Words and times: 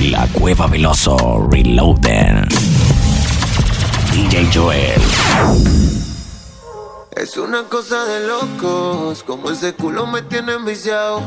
La 0.00 0.26
Cueva 0.28 0.66
Veloso 0.66 1.46
Reloaded. 1.50 2.48
DJ 4.12 4.48
Joel. 4.52 5.02
Es 7.12 7.36
una 7.36 7.64
cosa 7.64 8.06
de 8.06 8.26
locos, 8.26 9.22
como 9.24 9.50
ese 9.50 9.74
culo 9.74 10.06
me 10.06 10.22
tiene 10.22 10.54
enviciado. 10.54 11.22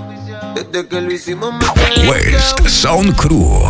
Desde 0.56 0.88
que 0.88 1.02
lo 1.02 1.12
hicimos 1.12 1.54
me 1.54 2.10
West 2.10 2.68
Sound 2.68 3.16
Crew. 3.16 3.62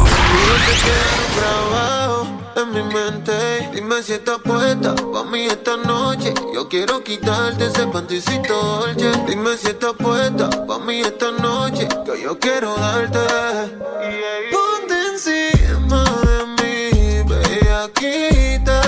En 2.55 2.71
mi 2.71 2.83
mente. 2.83 3.69
Dime 3.73 4.01
si 4.03 4.13
estás 4.13 4.37
puesta 4.39 4.95
pa' 4.95 5.25
mí 5.25 5.47
esta 5.47 5.75
noche. 5.75 6.33
Yo 6.53 6.69
quiero 6.69 7.03
quitarte 7.03 7.65
ese 7.65 7.87
panticito 7.87 8.53
dolce. 8.53 9.11
Dime 9.27 9.57
si 9.57 9.67
estás 9.67 9.93
puesta 9.93 10.49
pa' 10.65 10.79
mí 10.79 11.01
esta 11.01 11.31
noche. 11.31 11.89
Que 12.05 12.21
yo 12.21 12.39
quiero 12.39 12.75
darte. 12.77 13.19
Ponte 14.51 14.62
encima 15.13 16.03
de 16.25 16.45
mí, 16.57 17.23
bellaquita. 17.23 18.82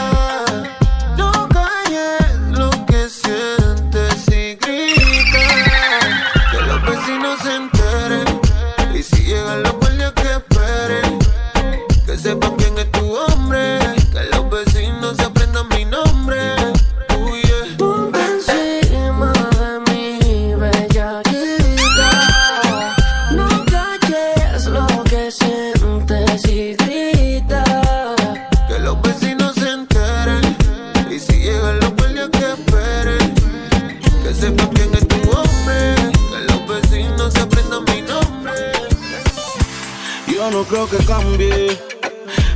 Cambie. 41.06 41.78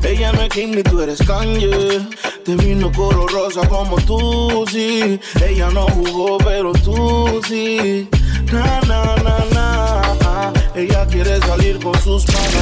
Ella 0.03 0.31
no 0.31 0.41
es 0.41 0.49
Kim 0.49 0.71
ni 0.71 0.83
tú 0.83 1.01
eres 1.01 1.19
Kanye. 1.25 1.99
Te 2.43 2.55
vino 2.55 2.91
coro 2.91 3.27
rosa 3.27 3.67
como 3.67 3.97
tú, 3.97 4.65
sí. 4.71 5.19
Ella 5.45 5.69
no 5.69 5.83
jugó, 5.87 6.37
pero 6.39 6.71
tú 6.71 7.41
sí. 7.47 8.09
Na, 8.51 8.81
na, 8.87 9.15
na, 9.23 9.45
na. 9.53 10.53
Ella 10.75 11.05
quiere 11.07 11.39
salir 11.41 11.79
con 11.83 11.93
sus 12.01 12.25
panas. 12.25 12.55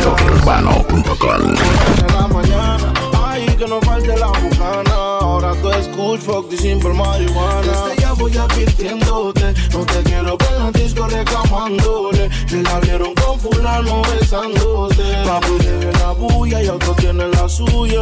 En 2.08 2.16
la 2.16 2.28
mañana. 2.28 2.94
Ay, 3.24 3.46
que 3.58 3.68
no 3.68 3.80
falte 3.82 4.18
la 4.18 4.28
bucana. 4.28 4.94
Ahora 5.22 5.54
tú 5.62 5.70
escuch 5.70 6.20
fuck 6.22 6.52
y 6.52 6.58
simple 6.58 6.94
marihuana. 6.94 7.62
Desde 7.62 8.02
ya 8.02 8.14
voy 8.14 8.36
advirtiéndote. 8.36 9.54
No 9.72 9.86
te 9.86 10.04
quiero 10.04 10.38
ver 10.38 10.54
en 10.58 10.64
la 10.64 10.72
disco 10.72 11.08
reclamándole. 11.08 12.30
Que 12.50 12.62
la 12.64 12.80
vieron 12.80 13.14
con 13.14 13.40
fulano 13.40 14.02
besándose. 14.02 15.04
Papi 15.26 15.77
bulla 16.18 16.62
y 16.62 16.68
otro 16.68 16.94
tiene 16.96 17.28
la 17.28 17.48
suya. 17.48 18.02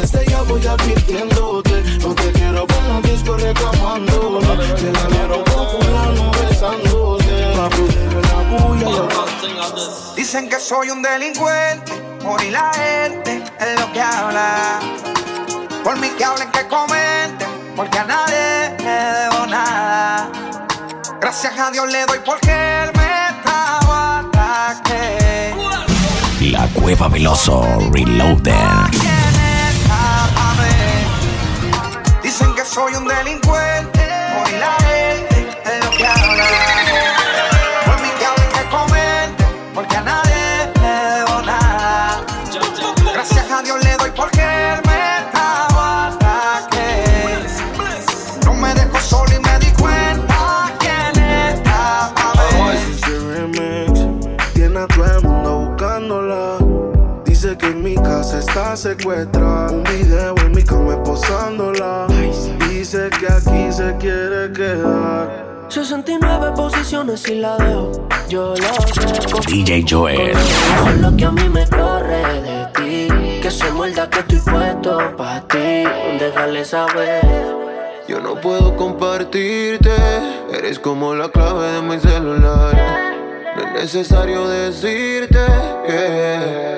Desde 0.00 0.26
ya 0.26 0.42
voy 0.42 0.66
advirtiéndote. 0.66 1.82
No 2.00 2.14
te 2.14 2.32
quiero 2.32 2.66
ver 2.66 2.76
en 2.78 2.88
la 2.88 3.00
disco 3.00 3.36
reclamándole. 3.36 4.74
Que 4.74 4.92
la 4.92 5.06
vieron 5.06 5.44
con 5.44 6.32
besándose. 6.32 7.52
Papi 7.56 7.82
la 8.28 8.38
bulla 8.50 8.90
y 8.90 8.94
otro 8.94 9.24
Dicen 10.16 10.48
que 10.48 10.60
soy 10.60 10.90
un 10.90 11.00
delincuente, 11.00 11.92
por 12.22 12.42
y 12.42 12.50
la 12.50 12.70
gente 12.74 13.42
es 13.60 13.80
lo 13.80 13.90
que 13.92 14.00
habla. 14.02 14.80
Por 15.82 15.98
mí 16.00 16.10
que 16.18 16.24
hablen, 16.24 16.50
que 16.50 16.66
comenten, 16.66 17.48
porque 17.74 17.98
a 17.98 18.04
nadie 18.04 18.76
le 18.78 18.90
debo 18.90 19.46
nada. 19.46 20.30
Gracias 21.20 21.58
a 21.58 21.70
Dios 21.70 21.90
le 21.90 22.04
doy 22.06 22.18
porque 22.24 22.50
él 22.50 22.90
me 22.94 23.07
Cueva 26.80 27.08
Veloso 27.08 27.62
Reloaded. 27.92 28.52
¿Quién 28.90 29.34
está 29.70 30.28
pa' 30.34 30.54
ver? 30.60 32.22
Dicen 32.22 32.54
que 32.54 32.64
soy 32.64 32.94
un 32.94 33.06
delincuente, 33.06 34.08
está 58.58 58.76
secuestrada. 58.76 59.70
Un 59.70 59.84
video 59.84 60.34
en 60.44 60.52
mi 60.52 60.62
cama 60.62 60.94
esposándola. 60.94 62.06
Dice 62.68 63.08
que 63.18 63.26
aquí 63.32 63.72
se 63.72 63.96
quiere 63.98 64.52
quedar. 64.52 65.46
69 65.68 66.52
posiciones 66.56 67.28
y 67.28 67.36
la 67.36 67.56
dejo. 67.56 68.08
Yo 68.28 68.54
lo 68.56 68.86
sé. 68.94 69.30
con- 69.32 69.40
DJ 69.42 69.84
Joel. 69.88 70.32
Con 70.82 71.02
lo 71.02 71.16
que 71.16 71.24
a 71.24 71.30
mí 71.30 71.48
me 71.48 71.66
corre 71.68 72.40
de 72.42 72.66
ti. 72.74 73.40
Que 73.40 73.50
se 73.50 73.70
muerda 73.70 74.10
que 74.10 74.20
estoy 74.20 74.38
puesto 74.52 75.16
pa' 75.16 75.40
ti. 75.48 75.84
Déjale 76.18 76.64
saber. 76.64 77.22
Yo 78.08 78.20
no 78.20 78.40
puedo 78.40 78.74
compartirte, 78.74 79.92
eres 80.52 80.78
como 80.78 81.14
la 81.14 81.28
clave 81.28 81.72
de 81.72 81.82
mi 81.82 82.00
celular. 82.00 82.74
No 83.54 83.62
es 83.62 83.72
necesario 83.94 84.48
decirte 84.48 85.38
que 85.86 86.77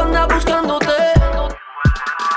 anda 0.00 0.26
buscándote. 0.26 0.92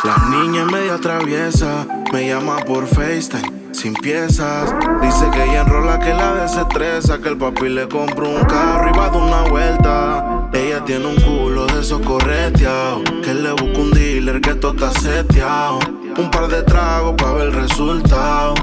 La 0.04 0.18
niña 0.30 0.66
media 0.66 0.98
traviesa, 0.98 1.86
me 2.12 2.28
llama 2.28 2.58
por 2.60 2.88
FaceTime, 2.88 3.74
sin 3.74 3.94
piezas. 3.94 4.74
Dice 5.02 5.30
que 5.32 5.44
ella 5.44 5.62
enrola 5.62 6.00
que 6.00 6.14
la 6.14 6.34
desestresa, 6.36 7.20
que 7.20 7.30
el 7.30 7.38
papi 7.38 7.70
le 7.70 7.88
compró 7.88 8.30
un 8.30 8.44
carro 8.46 8.90
y 8.90 8.98
va 8.98 9.10
dar 9.10 9.18
una 9.18 9.42
vuelta. 9.44 10.50
Ella 10.54 10.84
tiene 10.86 11.08
un 11.08 11.16
culo 11.16 11.66
de 11.68 11.82
esos 11.82 12.02
correteados, 12.02 13.04
que 13.24 13.34
le 13.34 13.52
busca 13.52 13.80
un 13.80 13.92
dealer 13.92 14.42
que 14.42 14.56
todo 14.56 14.74
está 14.74 14.92
seteado. 15.00 15.80
Un 16.18 16.30
par 16.30 16.48
de 16.50 16.62
tragos 16.64 17.16
para 17.18 17.34
ver 17.34 17.48
el 17.48 17.54
resultado. 17.54 18.54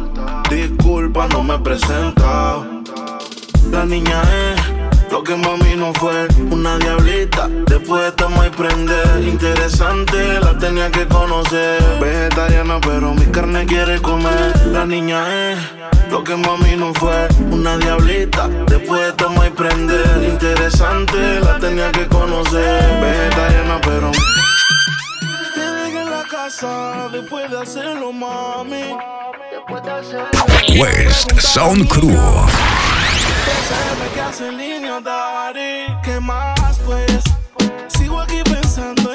Disculpa, 0.50 1.26
no 1.28 1.42
me 1.42 1.54
he 1.54 1.58
presentado. 1.58 2.78
La 3.71 3.84
niña 3.84 4.23
es 4.23 5.11
lo 5.11 5.23
que 5.23 5.37
mami 5.37 5.75
no 5.77 5.93
fue, 5.95 6.27
una 6.51 6.79
diablita. 6.79 7.49
Después 7.67 8.09
estamos 8.09 8.47
y 8.47 8.51
prender. 8.51 9.23
Interesante, 9.23 10.41
la 10.41 10.59
tenía 10.59 10.91
que 10.91 11.06
conocer. 11.06 11.83
Vegetariana, 12.01 12.81
pero 12.81 13.15
mi 13.15 13.27
carne 13.27 13.67
quiere 13.67 14.01
comer. 14.01 14.67
La 14.67 14.84
niña 14.84 15.53
es 15.53 15.59
lo 16.11 16.25
que 16.25 16.37
mami 16.37 16.77
no 16.77 16.93
fue, 16.94 17.29
una 17.50 17.76
diablita. 17.79 18.49
Después 18.67 19.09
estamos 19.09 19.47
y 19.47 19.50
prender. 19.50 20.25
Interesante, 20.25 21.41
la 21.41 21.59
tenía 21.59 21.93
que 21.93 22.06
conocer. 22.06 23.00
Vegetariana, 23.00 23.81
pero. 23.82 24.11
Dejé 25.55 26.00
en 26.00 26.11
la 26.11 26.25
casa 26.25 27.09
después 27.12 27.50
de 27.50 27.61
hacerlo, 27.61 28.12
mami. 28.12 28.94
West 30.79 31.38
Sound 31.38 31.88
Crew. 31.88 32.17
Sabe 33.69 34.11
que 34.15 34.21
hace 34.21 34.53
línea, 34.53 35.00
daddy. 35.00 35.87
¿Qué 36.03 36.21
más, 36.21 36.79
pues? 36.87 37.23
Sigo 37.89 38.21
aquí 38.21 38.43
pensando 38.45 39.07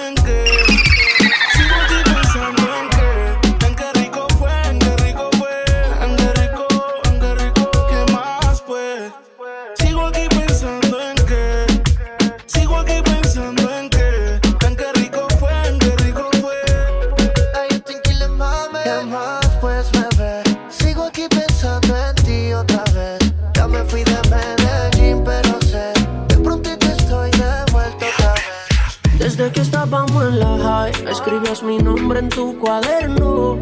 mi 31.64 31.78
nombre 31.78 32.20
en 32.20 32.30
tu 32.30 32.58
cuaderno. 32.60 33.58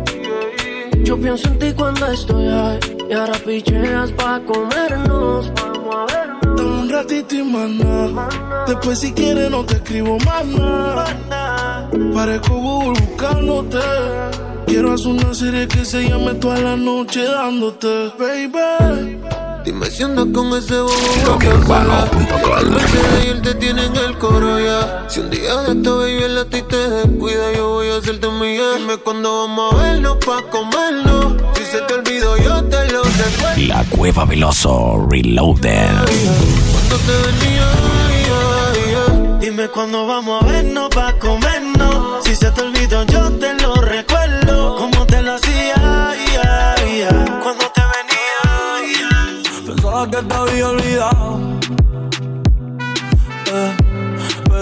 Yo 1.04 1.20
pienso 1.20 1.48
en 1.48 1.60
ti 1.60 1.74
cuando 1.74 2.08
estoy 2.08 2.48
ahí. 2.48 2.80
Y 3.10 3.14
ahora 3.14 3.34
picheas 3.46 4.12
pa' 4.14 4.40
comernos. 4.46 5.52
Vamos 5.56 5.96
a 5.96 6.06
vernos. 6.14 6.58
Dame 6.58 6.82
un 6.82 6.90
ratito 6.90 7.36
y 7.36 7.44
mana. 7.44 8.30
Después, 8.68 9.00
si 9.00 9.12
quieres, 9.14 9.50
no 9.50 9.64
te 9.66 9.76
escribo 9.76 10.18
más 10.20 10.46
nada. 10.46 11.90
Parezco 12.14 12.56
Google 12.56 13.00
buscándote. 13.02 13.80
Quiero 14.66 14.94
hacer 14.94 15.08
una 15.08 15.34
serie 15.34 15.68
que 15.68 15.84
se 15.84 16.08
llame 16.08 16.34
toda 16.36 16.58
la 16.60 16.78
noche 16.78 17.26
dándote, 17.26 18.12
baby. 18.18 19.20
Dime 19.66 19.86
si 19.88 20.04
andas 20.04 20.26
con 20.34 20.48
ese 20.58 20.80
bobo 20.80 20.92
Rockeurbano.com. 21.26 22.78
y 23.24 23.30
él 23.30 23.42
te 23.42 23.54
tiene 23.56 23.86
en 23.86 23.96
el 23.96 24.18
coro 24.18 24.60
ya 24.60 24.91
Si 25.12 25.20
un 25.20 25.30
día 25.30 25.58
de 25.58 25.74
esto 25.74 25.98
baby 25.98 26.24
el 26.24 26.38
a 26.38 26.46
ti 26.46 26.62
te 26.62 26.90
descuida 26.90 27.52
Yo 27.52 27.68
voy 27.68 27.90
a 27.90 27.98
hacerte 27.98 28.30
mía 28.30 28.64
Dime 28.78 28.96
cuándo 28.96 29.42
vamos 29.42 29.74
a 29.74 29.78
vernos 29.78 30.18
pa' 30.26 30.42
comernos 30.50 31.36
Si 31.54 31.66
se 31.66 31.82
te 31.82 31.96
olvidó 31.96 32.38
yo 32.38 32.64
te 32.64 32.90
lo 32.94 33.04
recuerdo 33.04 33.68
La 33.68 33.84
Cueva 33.90 34.24
Veloso 34.24 35.06
Reloaded. 35.10 35.90
Cuando 36.72 36.96
te 37.06 37.12
venía 37.28 37.82
Dime 39.42 39.68
cuándo 39.68 40.08
vamos 40.08 40.42
a 40.42 40.46
vernos 40.46 40.88
pa' 40.90 41.12
comernos. 41.20 42.24
Si 42.24 42.34
se 42.34 42.50
te 42.52 42.62
olvidó, 42.62 43.04
yo 43.04 43.30
te 43.32 43.54
lo 43.56 43.76
recuerdo. 43.76 44.78
Como 44.78 45.06
te 45.06 45.22
lo 45.22 45.34
hacía, 45.34 46.14
cuando 47.44 47.66
te 47.76 47.82
venía. 47.82 49.42
Pensaba 49.66 50.10
que 50.10 50.18
te 50.18 50.34
había 50.34 50.70
olvidado. 50.70 51.51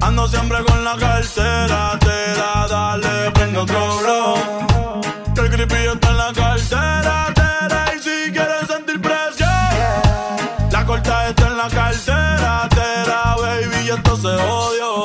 Ando 0.00 0.28
siempre 0.28 0.58
con 0.64 0.84
la 0.84 0.96
cartera. 0.96 1.98
Te 1.98 2.34
da, 2.38 2.66
dale, 2.68 3.30
prende 3.32 3.58
otro 3.58 3.98
blow. 3.98 5.00
Que 5.34 5.40
el 5.40 5.50
creepy 5.50 5.86
está 5.94 6.10
en 6.10 6.16
la 6.18 6.32
cartera. 6.34 7.32
tera, 7.34 7.84
y 7.96 7.98
si 8.00 8.32
quieres 8.32 8.66
sentir 8.68 9.00
presión, 9.00 9.48
la 10.70 10.84
corta 10.84 11.28
está 11.28 11.46
en 11.46 11.56
la 11.56 11.68
cartera. 11.68 12.68
Tera, 12.70 13.36
baby, 13.40 13.86
y 13.86 13.90
esto 13.90 14.16
se 14.16 14.28
odio. 14.28 15.04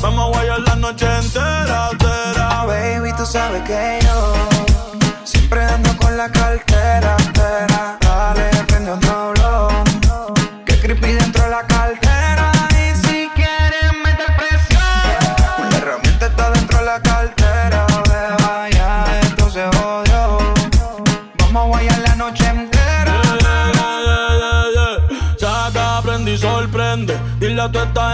Vamos 0.00 0.26
a 0.26 0.38
guayar 0.38 0.60
la 0.60 0.76
noche 0.76 1.06
entera. 1.06 1.90
Tera, 1.98 2.64
Baby, 2.66 3.12
tú 3.16 3.26
sabes 3.26 3.62
que 3.62 3.98
yo 4.02 4.51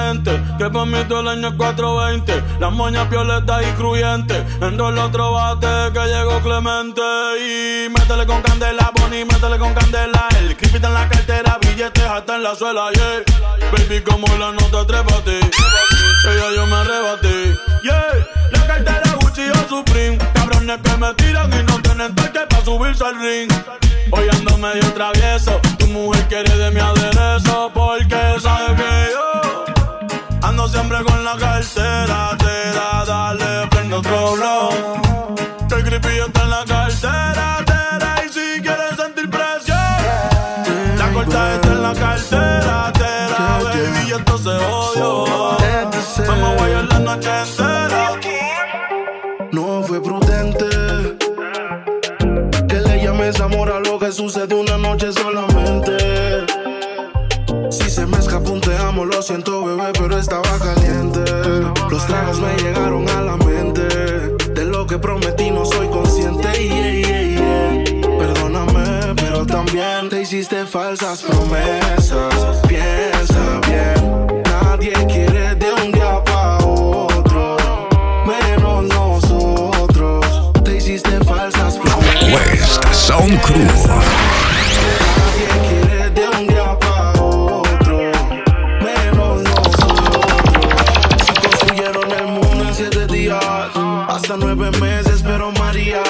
que 0.09 0.71
por 0.71 0.87
mí 0.87 1.05
todo 1.07 1.21
el 1.21 1.29
año 1.29 1.49
es 1.49 1.55
420. 1.55 2.43
Las 2.61 2.73
moñas 2.73 3.11
violetas 3.11 3.63
y 3.63 3.73
cruyentes. 3.73 4.43
Enrola 4.63 5.05
otro 5.05 5.33
bate 5.33 5.93
que 5.93 6.01
llegó 6.07 6.41
Clemente. 6.41 7.03
Y 7.39 7.91
métele 7.91 8.25
con 8.25 8.41
candela, 8.41 8.91
Bonnie, 8.97 9.27
métele 9.27 9.59
con 9.59 9.75
candela. 9.75 10.29
El 10.41 10.57
creepy 10.57 10.79
en 10.79 10.95
la 10.95 11.07
cartera, 11.09 11.59
billetes 11.61 12.05
hasta 12.05 12.37
en 12.37 12.43
la 12.43 12.55
suela, 12.55 12.91
yeah. 12.93 13.23
Baby, 13.71 14.01
como 14.01 14.27
la 14.39 14.53
nota 14.53 14.87
ti. 15.25 15.41
Ella 16.25 16.55
yo 16.57 16.67
me 16.67 16.77
arrebaté, 16.77 17.59
yeah. 17.83 18.27
La 18.51 18.67
cartera 18.67 19.13
Gucci 19.21 19.43
o 19.51 19.69
Supreme. 19.69 20.17
Cabrones 20.33 20.79
que 20.83 20.97
me 20.97 21.15
tiran 21.15 21.53
y 21.53 21.63
no 21.65 21.83
tienen 21.83 22.15
toque 22.15 22.41
para 22.49 22.65
subirse 22.65 23.05
al 23.05 23.21
ring. 23.21 23.53
Hoy 24.11 24.27
ando 24.33 24.57
medio 24.57 24.91
travieso. 24.95 25.61
Tu 25.79 25.87
mujer 25.87 26.27
quiere 26.29 26.57
de 26.57 26.71
mi 26.71 26.81
aderezo. 26.81 27.71
Porque 27.75 28.41
sabe 28.41 28.75
que 28.75 29.11
yo 29.13 29.68
siempre 30.69 31.03
con 31.05 31.25
la 31.25 31.37
cartera. 31.37 32.37
Te 32.39 32.73
da, 32.77 33.05
dale, 33.07 33.67
prende 33.69 33.97
otro 33.97 34.33
blow. 34.33 34.71
El 35.77 35.85
creepy 35.85 36.19
está 36.27 36.43
en 36.43 36.51
la 36.51 36.65
cartera. 36.65 37.65
Tera, 37.65 38.15
y 38.25 38.29
si 38.29 38.61
quieres 38.63 38.97
sentir 38.97 39.31
presión, 39.31 39.77
la 40.97 41.13
corta 41.13 41.55
está 41.55 41.69
en 41.69 41.83
la 41.83 41.95
cartera. 41.95 42.93
Tera, 42.93 43.59
baby, 43.65 44.09
y 44.09 44.13
esto 44.13 44.39
se 44.39 44.51
odio. 44.51 45.57
Vamos 46.27 46.49
a 46.49 46.55
guayar 46.57 46.85
la 46.85 46.99
noche 46.99 47.31
entera. 47.43 48.11
No 49.53 49.83
fue 49.83 50.03
prudente 50.03 50.67
que 52.69 52.81
le 52.81 53.03
llames 53.03 53.41
amor 53.41 53.71
a 53.71 53.81
lo 53.81 53.99
que 53.99 54.13
sucede 54.13 54.55
una 54.55 54.77
noche 54.77 55.13
solamente. 55.13 56.08
Te 58.69 58.77
amo, 58.77 59.07
lo 59.07 59.23
siento, 59.23 59.65
bebé, 59.65 59.93
pero 59.99 60.19
estaba 60.19 60.59
caliente. 60.59 61.21
Los 61.91 62.07
tragos 62.07 62.39
me 62.39 62.55
llegaron 62.57 63.09
a 63.09 63.23
la 63.23 63.37
mente. 63.39 63.89
De 64.53 64.65
lo 64.67 64.87
que 64.87 64.99
prometí 64.99 65.51
no 65.51 65.65
soy 65.65 65.89
consciente. 65.89 66.49
yeah, 66.53 66.93
yeah, 66.93 67.23
yeah. 67.23 68.19
Perdóname, 68.19 69.15
pero 69.17 69.47
también 69.47 70.11
te 70.11 70.21
hiciste 70.21 70.67
falsas 70.67 71.23
promesas. 71.23 72.59
Piensa 72.69 73.61
bien, 73.67 74.43
nadie 74.45 74.93
quiere 75.07 75.55
de 75.55 75.73
un 75.73 75.91
día 75.91 76.23
para 76.25 76.59
otro. 76.59 77.57
Menos 78.27 78.85
nosotros. 78.85 80.53
Te 80.63 80.77
hiciste 80.77 81.19
falsas 81.25 81.79
promesas. 81.79 82.33
West 82.35 82.85
Sound 82.93 83.41
Crew. 83.41 84.68
Nueve 94.59 94.79
meses, 94.81 95.23
pero 95.23 95.53
María. 95.53 96.03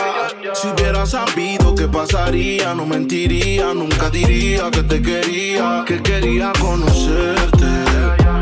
Si 0.55 0.69
hubiera 0.69 1.05
sabido 1.07 1.75
qué 1.75 1.87
pasaría, 1.87 2.75
no 2.75 2.87
mentiría, 2.87 3.75
nunca 3.75 4.11
diría 4.11 4.71
que 4.71 4.83
te 4.83 5.03
quería, 5.03 5.85
que 5.87 6.03
quería 6.03 6.53
conocerte. 6.59 7.67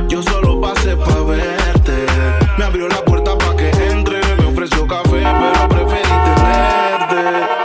Yo 0.08 0.22
solo 0.22 0.60
pasé 0.60 0.96
pa' 0.96 1.22
verte. 1.24 2.06
Me 2.56 2.64
abrió 2.64 2.88
la 2.88 3.04
puerta 3.04 3.36
pa' 3.36 3.56
que 3.56 3.70
entre. 3.90 4.20
Me 4.36 4.46
ofreció 4.46 4.86
café, 4.86 5.22
pero 5.22 5.68
preferí 5.68 6.08
tenerte. 6.08 7.55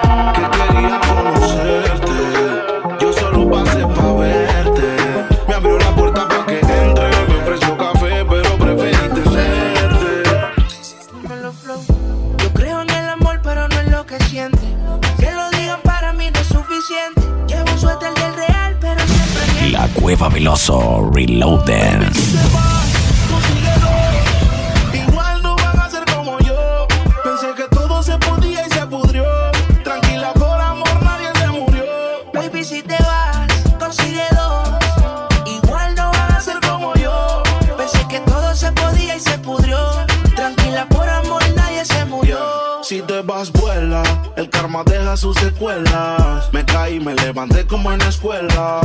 Murió. 42.05 42.37
Si 42.83 43.01
te 43.01 43.21
vas, 43.21 43.51
vuela. 43.51 44.03
El 44.35 44.49
karma 44.49 44.83
deja 44.83 45.15
sus 45.17 45.37
secuelas. 45.37 46.51
Me 46.51 46.65
caí, 46.65 46.99
me 46.99 47.13
levanté 47.15 47.65
como 47.65 47.91
en 47.91 47.99
la 47.99 48.07
escuela. 48.07 48.81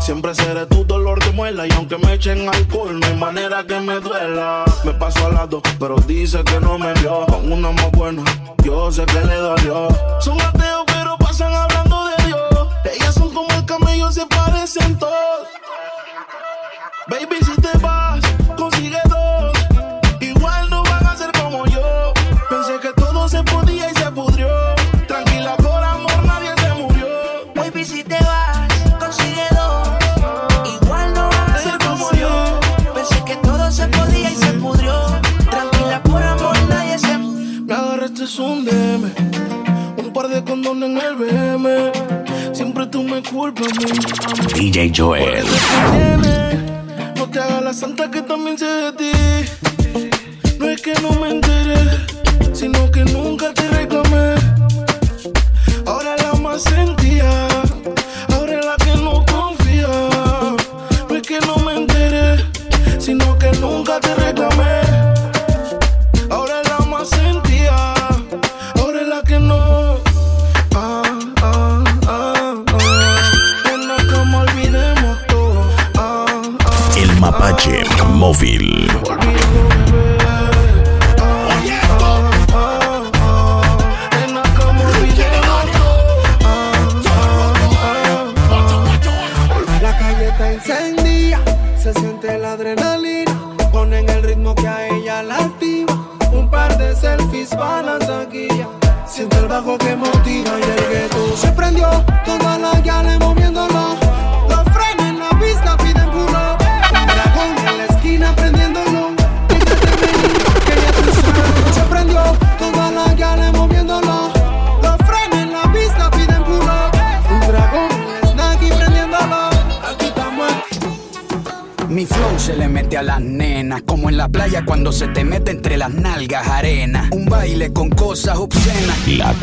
Siempre 0.00 0.34
seré 0.34 0.66
tu 0.66 0.77
Y 1.66 1.72
aunque 1.72 1.98
me 1.98 2.14
echen 2.14 2.48
alcohol, 2.48 3.00
no 3.00 3.06
hay 3.06 3.16
manera 3.16 3.66
que 3.66 3.80
me 3.80 3.98
duela. 3.98 4.64
Me 4.84 4.92
paso 4.94 5.26
al 5.26 5.34
lado, 5.34 5.60
pero 5.80 5.96
dice 6.06 6.44
que 6.44 6.60
no 6.60 6.78
me 6.78 6.92
vio. 6.94 7.26
Con 7.26 7.50
una 7.50 7.72
más 7.72 7.90
buena, 7.90 8.22
yo 8.62 8.92
sé 8.92 9.04
que 9.06 9.20
le 9.20 9.34
dolió. 9.34 9.88
Son 10.20 10.40
ateos, 10.40 10.84
pero 10.86 11.16
pasan 11.18 11.52
hablando 11.52 12.06
de 12.06 12.26
Dios. 12.26 12.68
Ellas 12.94 13.14
son 13.14 13.34
como 13.34 13.52
el 13.52 13.64
camello, 13.64 14.12
se 14.12 14.24
parecen 14.26 14.96
todos. 14.98 15.48
Baby, 17.08 17.36
si 17.44 17.57
en 40.72 40.98
el 40.98 41.16
BM. 41.16 41.92
Siempre 42.52 42.86
tú 42.86 43.02
me 43.02 43.22
culpas 43.22 43.72
mí. 43.78 43.90
DJ 44.54 44.92
Joel. 44.94 45.46
No 47.16 47.26
te 47.30 47.40
hagas 47.40 47.62
la 47.62 47.72
santa 47.72 48.10
que 48.10 48.20
también 48.20 48.58
sé 48.58 48.66
de 48.66 48.92
ti. 48.92 49.12
No 50.58 50.68
es 50.68 50.82
que 50.82 50.92
no 51.00 51.12
me 51.12 51.30
enteré, 51.30 51.78
sino 52.52 52.90
que 52.90 53.02
nunca 53.04 53.52
te 53.54 53.66
reclamé. 53.68 54.34
Ahora 55.86 56.16
la 56.18 56.34
más 56.34 56.64
sentía, 56.64 56.97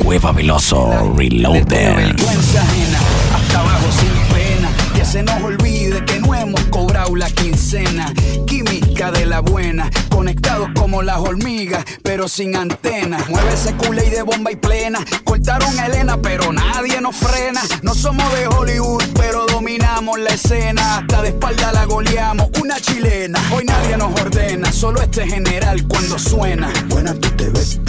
Cueva 0.05 0.31
Veloso 0.33 1.15
Reloaded. 1.17 1.95
vergüenza 1.95 2.61
ajena, 2.61 2.99
hasta 3.33 3.59
abajo 3.59 3.87
sin 3.99 4.35
pena. 4.35 4.69
Que 4.93 5.03
se 5.03 5.23
nos 5.23 5.41
olvide 5.41 6.05
que 6.05 6.19
no 6.19 6.35
hemos 6.35 6.61
cobrado 6.65 7.15
la 7.15 7.27
quincena. 7.31 8.13
Química 8.45 9.11
de 9.11 9.25
la 9.25 9.39
buena, 9.39 9.89
conectados 10.09 10.69
como 10.75 11.01
las 11.01 11.17
hormigas, 11.17 11.83
pero 12.03 12.27
sin 12.27 12.55
antenas. 12.55 13.27
Mueve 13.29 13.51
ese 13.51 13.73
culé 13.73 14.05
y 14.05 14.11
de 14.11 14.21
bomba 14.21 14.51
y 14.51 14.55
plena. 14.55 14.99
Cortaron 15.23 15.79
a 15.79 15.87
Elena, 15.87 16.21
pero 16.21 16.53
nadie 16.53 17.01
nos 17.01 17.15
frena. 17.15 17.63
No 17.81 17.95
somos 17.95 18.31
de 18.35 18.45
Hollywood, 18.45 19.03
pero 19.15 19.47
dominamos 19.47 20.19
la 20.19 20.29
escena. 20.29 20.99
Hasta 20.99 21.23
de 21.23 21.29
espalda 21.29 21.71
la 21.71 21.85
goleamos, 21.85 22.51
una 22.61 22.79
chilena. 22.79 23.39
Hoy 23.51 23.65
nadie 23.65 23.97
nos 23.97 24.21
ordena, 24.21 24.71
solo 24.71 25.01
este 25.01 25.27
general 25.27 25.83
cuando 25.87 26.19
suena. 26.19 26.71
Buena, 26.89 27.15
tú 27.15 27.27
te 27.31 27.49
ves. 27.49 27.79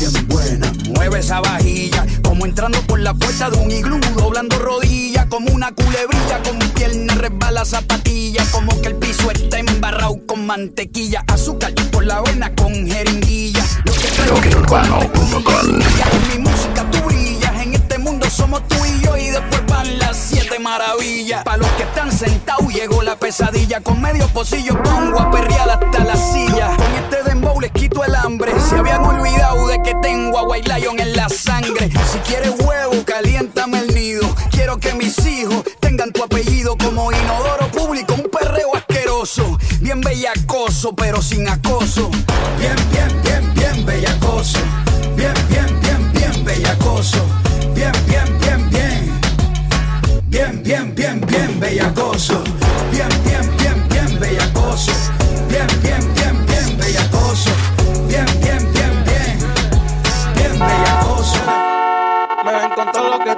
Mueve 0.94 1.18
esa 1.18 1.40
vajilla, 1.40 2.06
como 2.22 2.46
entrando 2.46 2.80
por 2.82 3.00
la 3.00 3.12
puerta 3.14 3.50
de 3.50 3.58
un 3.58 3.70
iglú, 3.70 3.98
doblando 4.16 4.58
rodillas, 4.58 5.26
como 5.26 5.50
una 5.52 5.72
culebrilla, 5.72 6.42
con 6.44 6.58
pierna 6.74 7.14
resbala 7.14 7.64
zapatilla, 7.64 8.44
como 8.52 8.80
que 8.80 8.88
el 8.88 8.96
piso 8.96 9.30
está 9.30 9.58
embarrado 9.58 10.18
con 10.26 10.46
mantequilla, 10.46 11.24
azúcar 11.26 11.74
por 11.90 12.04
la 12.04 12.20
vena 12.20 12.54
con 12.54 12.72
jeringuilla. 12.72 13.64
Lo 13.84 13.92
que 13.92 14.06
es 14.06 14.28
Rockerurbano.com. 14.28 15.42
con 15.42 15.78
mi 16.28 16.38
música 16.38 16.88
tú 16.90 16.98
brillas, 17.06 17.62
en 17.62 17.74
este 17.74 17.98
mundo 17.98 18.28
somos 18.30 18.66
tú 18.68 18.76
y 18.84 19.04
yo 19.04 19.16
y 19.16 19.30
después 19.30 19.66
van 19.68 19.98
las 19.98 20.16
siete 20.16 20.58
maravillas. 20.58 21.42
Para 21.44 21.58
los 21.58 21.68
que 21.70 21.82
están 21.82 22.12
sentados 22.12 22.72
llegó 22.72 23.02
la 23.02 23.16
pesadilla, 23.16 23.80
con 23.80 24.00
medio 24.00 24.28
pocillo 24.28 24.80
pongo 24.82 25.20
a 25.20 25.30
perrear 25.30 25.70
hasta 25.70 26.04
la 26.04 26.16
silla. 26.16 26.76
Con 26.76 26.94
este 26.94 27.22
tengo 30.36 30.38
a 30.38 30.48
White 30.48 30.68
Lion 30.68 30.98
en 30.98 31.12
la 31.14 31.28
sangre. 31.28 31.90
Si 32.12 32.18
quieres 32.18 32.52
huevo, 32.58 33.04
caliéntame 33.04 33.78
el 33.80 33.94
nido. 33.94 34.22
Quiero 34.50 34.78
que 34.78 34.94
mis 34.94 35.18
hijos 35.26 35.62
tengan 35.80 36.12
tu 36.12 36.22
apellido 36.22 36.76
como 36.76 37.10
inodoro 37.12 37.68
público, 37.72 38.14
un 38.14 38.28
perreo 38.30 38.74
asqueroso. 38.74 39.58
Bien 39.80 40.00
bellacoso, 40.00 40.94
pero 40.94 41.22
sin 41.22 41.48
acoso. 41.48 42.10
Bien, 42.58 42.76
bien, 42.90 43.22
bien, 43.22 43.54
bien 43.54 43.86
bellacoso. 43.86 44.58
Bien, 45.16 45.34
bien, 45.48 45.80
bien, 45.80 46.12
bien 46.12 46.44
bellacoso. 46.44 47.18
Bien, 47.74 47.92
bien, 48.06 48.38
bien, 48.40 48.70
bien. 48.70 49.20
Bien, 50.28 50.62
bien, 50.62 50.94
bien, 50.94 51.20
bien 51.20 51.60
bellacoso. 51.60 52.42
Bien, 52.90 53.08
bien, 53.24 53.56
bien, 53.58 53.88
bien 53.88 54.20
bellacoso. 54.20 54.92
Bien, 55.48 55.66
bien, 55.82 56.00
bien, 56.00 56.15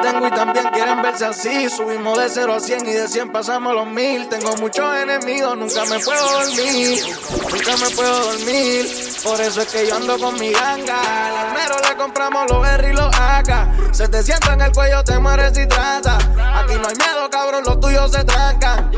tengo 0.02 0.26
y 0.26 0.31
también 0.31 0.67
quieren 0.73 1.02
verse 1.02 1.26
así. 1.26 1.69
Subimos 1.69 2.19
de 2.19 2.28
0 2.28 2.55
a 2.55 2.61
100 2.61 2.87
y 2.87 2.93
de 2.93 3.09
100 3.09 3.33
pasamos 3.33 3.75
los 3.75 3.87
1000. 3.87 4.28
Tengo 4.28 4.57
muchos 4.57 4.97
enemigos, 4.97 5.57
nunca 5.57 5.85
me 5.87 5.99
puedo 6.00 6.31
dormir. 6.33 7.02
Nunca 7.50 7.76
me 7.76 7.90
puedo 7.90 8.33
dormir. 8.33 8.87
Por 9.23 9.40
eso 9.40 9.61
es 9.62 9.69
que 9.69 9.87
yo 9.87 9.97
ando 9.97 10.19
con 10.19 10.38
mi 10.38 10.52
ganga. 10.52 11.26
Al 11.26 11.37
almero 11.49 11.76
le 11.88 11.97
compramos 11.97 12.50
los 12.50 12.67
R 12.67 12.90
y 12.90 12.93
los 12.93 13.14
AK. 13.14 13.95
Se 13.95 14.09
te 14.09 14.23
sienta 14.23 14.55
en 14.55 14.61
el 14.61 14.73
cuello, 14.73 15.02
te 15.05 15.19
mueres 15.19 15.52
si 15.55 15.67
trata. 15.67 16.17
Aquí 16.17 16.75
no 16.81 16.88
hay 16.88 16.97
miedo, 16.97 17.28
cabrón, 17.31 17.64
los 17.64 17.81
tuyos 17.81 18.11
se 18.12 18.25
trancan. 18.25 18.90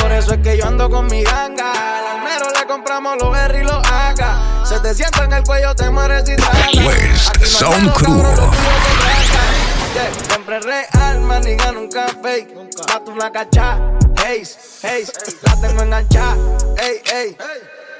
Por 0.00 0.12
eso 0.12 0.34
es 0.34 0.38
que 0.40 0.56
yo 0.56 0.66
ando 0.66 0.90
con 0.90 1.06
mi 1.06 1.22
ganga. 1.22 1.72
Al 1.72 2.18
almero 2.18 2.50
le 2.50 2.66
compramos 2.66 3.16
los 3.18 3.36
R 3.36 3.60
y 3.60 3.64
los 3.64 3.86
AK. 3.86 4.66
Se 4.66 4.80
te 4.80 4.94
sienta 4.94 5.24
en 5.24 5.32
el 5.32 5.44
cuello, 5.44 5.74
te 5.74 5.88
mueres 5.90 6.28
y 6.28 6.36
tragas. 6.36 6.74
West 6.84 7.28
Aquí 7.30 7.40
no 7.40 7.46
Sound 7.46 7.92
Crew. 7.94 8.22
Yeah, 9.96 10.12
Siempre 10.28 10.60
real, 10.60 11.20
man, 11.22 11.42
nunca, 11.42 11.72
nunca 11.72 12.06
fake. 12.22 12.54
Mato 12.88 13.12
una 13.12 13.32
cacha, 13.32 13.78
haze, 14.18 14.58
haze. 14.82 15.12
La 15.42 15.56
tengo 15.60 15.82
enganchada, 15.82 16.36
ey, 16.82 17.00
ey. 17.14 17.36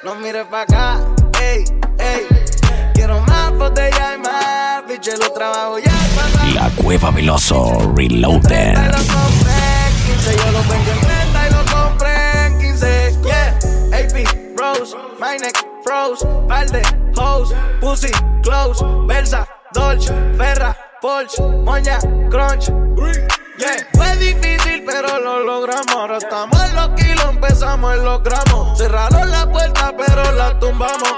No 0.05 0.15
mires 0.17 0.47
pa' 0.51 0.63
acá, 0.63 0.99
ey, 1.41 1.65
ey. 1.99 2.27
Quiero 2.93 3.19
más 3.23 3.51
botella 3.53 4.15
y 4.15 4.19
más, 4.19 4.87
biche, 4.87 5.17
lo 5.17 5.33
trabajo 5.33 5.79
ya 5.79 5.93
La 6.55 6.69
Cueva 6.83 7.11
Veloso 7.11 7.79
30 7.95 8.03
y 8.03 8.09
Reloaded. 8.09 8.77
lo 8.77 8.97
compré 8.97 9.57
en 9.87 9.97
15, 10.07 10.37
yo 10.37 10.53
lo 10.53 10.63
vendí 10.69 10.91
en 10.91 11.01
30 11.01 11.49
y 11.49 11.51
lo 11.53 11.65
compré 11.73 12.47
en 12.47 12.59
15. 12.59 13.19
Yeah, 13.25 13.59
AP, 13.93 14.59
Rose, 14.59 14.97
my 15.19 15.39
neck, 15.39 15.57
froze, 15.83 16.27
balde, 16.47 16.83
hose, 17.17 17.55
pussy, 17.81 18.11
close, 18.43 18.85
Versa, 19.07 19.47
Dolce, 19.73 20.13
Ferra, 20.37 20.77
Porsche, 21.07 21.41
Moña, 21.41 22.01
Crunch. 22.31 22.67
Yeah, 23.59 23.87
fue 23.95 24.17
difícil, 24.17 24.83
pero 24.85 25.21
lo 25.21 25.39
logramos. 25.39 25.95
Ahora 25.95 26.19
estamos 26.19 26.61
en 26.65 26.75
los 26.75 26.89
kilos, 27.01 27.27
empezamos 27.31 27.95
en 27.95 28.05
los 28.05 28.25
gramos. 28.25 28.77
Cerraron 28.77 29.31
la 29.31 29.49
puerta, 29.49 29.95
pero 29.97 30.33
la 30.33 30.59
tumbamos. 30.59 31.15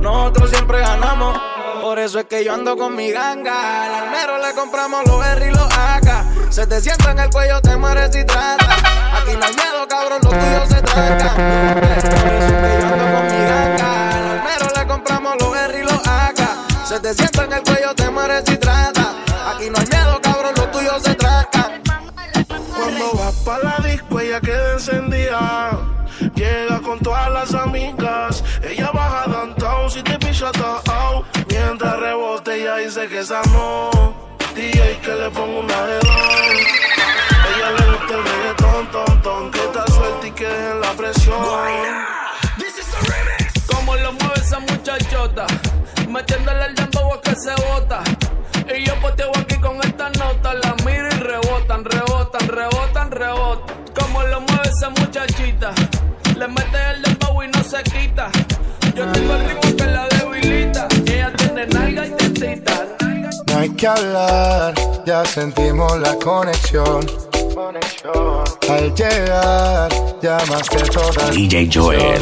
Nosotros 0.00 0.50
siempre 0.50 0.78
ganamos. 0.78 1.36
Por 1.82 1.98
eso 1.98 2.20
es 2.20 2.26
que 2.26 2.44
yo 2.44 2.54
ando 2.54 2.76
con 2.76 2.94
mi 2.94 3.10
ganga. 3.10 3.86
Al 3.86 4.04
almero 4.04 4.38
le 4.38 4.54
compramos 4.54 5.04
los 5.08 5.26
R 5.26 5.44
y 5.44 5.50
los 5.50 5.72
AK. 5.76 6.52
Se 6.52 6.64
te 6.68 6.80
sienta 6.80 7.10
en 7.10 7.18
el 7.18 7.30
cuello, 7.30 7.60
te 7.60 7.76
mueres 7.76 8.14
y 8.14 8.24
trata. 8.24 8.76
Aquí 9.12 9.36
no 9.36 9.44
hay 9.44 9.54
miedo, 9.54 9.88
cabrón, 9.88 10.20
los 10.22 10.32
tuyos 10.32 10.68
se 10.68 10.82
trancan. 10.82 11.34
Por 11.74 11.84
eso 11.84 12.06
es 12.06 12.54
que 12.54 12.80
yo 12.80 12.86
ando 12.86 13.16
con 13.16 13.26
mi 13.26 13.44
ganga. 13.44 14.08
Al 14.08 14.38
almero 14.38 14.66
le 14.76 14.86
compramos 14.86 15.34
los 15.40 15.56
R 15.56 15.80
y 15.80 15.82
los 15.82 16.06
AK. 16.06 16.86
Se 16.86 17.00
te 17.00 17.12
sienta 17.12 17.42
en 17.42 17.54
el 17.54 17.62
cuello, 17.64 17.92
te 17.96 18.08
mueres 18.08 18.44
y 18.46 18.56
trata. 18.56 18.65
Aquí 19.56 19.70
no 19.70 19.78
hay 19.78 19.86
miedo, 19.86 20.20
cabrón, 20.20 20.52
los 20.54 20.70
tuyos 20.70 21.02
se 21.02 21.14
trancan. 21.14 21.82
Cuando 22.76 23.12
vas 23.14 23.34
pa' 23.36 23.58
la 23.60 23.88
disco, 23.88 24.20
ella 24.20 24.38
queda 24.38 24.72
encendida. 24.74 25.70
Llega 26.34 26.78
con 26.82 26.98
todas 26.98 27.30
las 27.32 27.54
amigas. 27.54 28.44
Ella 28.62 28.90
baja 28.92 29.24
downtown 29.30 29.90
si 29.90 30.02
te 30.02 30.18
picha 30.18 30.52
tao. 30.52 31.24
Mientras 31.48 31.98
rebote, 31.98 32.54
ella 32.60 32.76
dice 32.76 33.08
que 33.08 33.20
esa 33.20 33.40
no. 33.44 33.90
DJ 34.54 34.98
que 35.02 35.14
le 35.14 35.30
pongo 35.30 35.60
una 35.60 35.82
de. 35.86 35.98
Ella 36.00 37.70
le 37.78 37.92
gusta 37.92 38.14
el 38.14 38.24
reggaetón, 38.24 38.90
ton, 38.90 39.22
ton. 39.22 39.50
Que 39.52 39.60
está 39.60 39.86
suelta 39.86 40.26
y 40.26 40.30
que 40.32 40.46
dejen 40.46 40.80
la 40.82 40.92
presión. 40.92 41.40
Como 43.68 43.96
lo 43.96 44.12
mueve 44.12 44.34
esa 44.36 44.58
muchachota, 44.58 45.46
metiéndole 46.10 46.66
el 46.66 46.74
dembow 46.74 47.14
a 47.14 47.20
que 47.22 47.34
se 47.36 47.54
bota. 47.68 48.02
Y 48.74 48.84
yo 48.84 48.94
poteo 49.00 49.32
Como 53.18 54.22
lo 54.24 54.42
mueve 54.42 54.68
esa 54.68 54.90
muchachita, 54.90 55.72
le 56.36 56.48
mete 56.48 56.76
el 56.90 57.00
dembow 57.00 57.42
y 57.42 57.48
no 57.48 57.64
se 57.64 57.82
quita. 57.84 58.30
Yo 58.94 59.10
tengo 59.10 59.36
el 59.36 59.48
ritmo 59.48 59.74
que 59.74 59.86
la 59.86 60.06
debilita, 60.08 60.86
ella 61.06 61.32
tiene 61.34 61.66
nalga 61.66 62.06
y 62.06 62.10
tetita. 62.10 62.86
No 63.46 63.58
hay 63.58 63.70
que 63.70 63.86
hablar, 63.86 64.74
ya 65.06 65.24
sentimos 65.24 65.98
la 65.98 66.14
conexión. 66.16 67.06
Al 68.68 68.94
llegar, 68.94 69.88
llamaste 70.20 70.82
toda 70.90 71.30
DJ 71.30 71.70
Joel. 71.72 72.20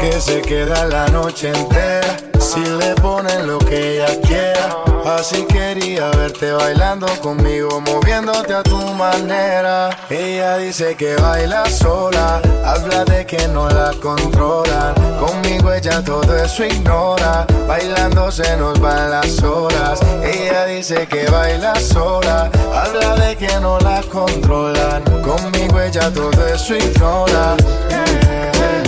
que 0.00 0.12
se 0.18 0.40
queda 0.40 0.86
la 0.86 1.08
noche 1.08 1.48
entera. 1.48 2.16
Si 2.40 2.60
le 2.60 2.94
ponen 2.94 3.46
lo 3.46 3.58
que 3.58 3.96
ella 3.96 4.18
quiera. 4.22 4.87
Así 5.08 5.42
quería 5.44 6.10
verte 6.10 6.52
bailando 6.52 7.06
conmigo, 7.22 7.80
moviéndote 7.80 8.52
a 8.52 8.62
tu 8.62 8.76
manera. 8.92 9.88
Ella 10.10 10.58
dice 10.58 10.96
que 10.96 11.16
baila 11.16 11.64
sola, 11.70 12.42
habla 12.62 13.06
de 13.06 13.24
que 13.24 13.48
no 13.48 13.70
la 13.70 13.92
controlan. 14.02 14.94
Conmigo 15.18 15.72
ella 15.72 16.04
todo 16.04 16.36
eso 16.36 16.62
ignora, 16.62 17.46
bailando 17.66 18.30
se 18.30 18.54
nos 18.58 18.78
van 18.80 19.10
las 19.10 19.42
horas. 19.42 19.98
Ella 20.22 20.66
dice 20.66 21.06
que 21.06 21.24
baila 21.30 21.74
sola, 21.80 22.50
habla 22.74 23.16
de 23.16 23.34
que 23.36 23.60
no 23.60 23.78
la 23.80 24.02
controlan. 24.02 25.02
Conmigo 25.22 25.80
ella 25.80 26.12
todo 26.12 26.46
eso 26.46 26.76
ignora. 26.76 27.56
Eh, 27.88 28.82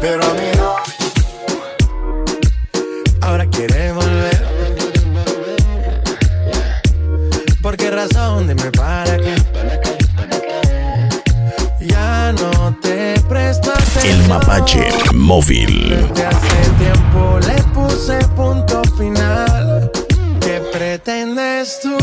Pero 0.00 0.22
a 0.22 0.34
mí 0.34 0.50
no. 0.56 0.76
Ahora 3.26 3.46
quiere 3.46 3.92
volver. 3.92 4.39
Dime 8.46 8.70
para 8.72 9.16
qué. 9.18 9.34
Ya 11.80 12.32
no 12.32 12.76
te 12.80 13.20
presto. 13.28 13.70
El 14.02 14.28
Mapache 14.28 14.88
Móvil. 15.14 15.90
Desde 15.90 16.26
hace 16.26 16.70
tiempo 16.78 17.38
le 17.46 17.62
puse 17.74 18.18
punto 18.34 18.82
final. 18.96 19.90
¿Qué 20.40 20.60
pretendes 20.72 21.80
tú 21.82 21.99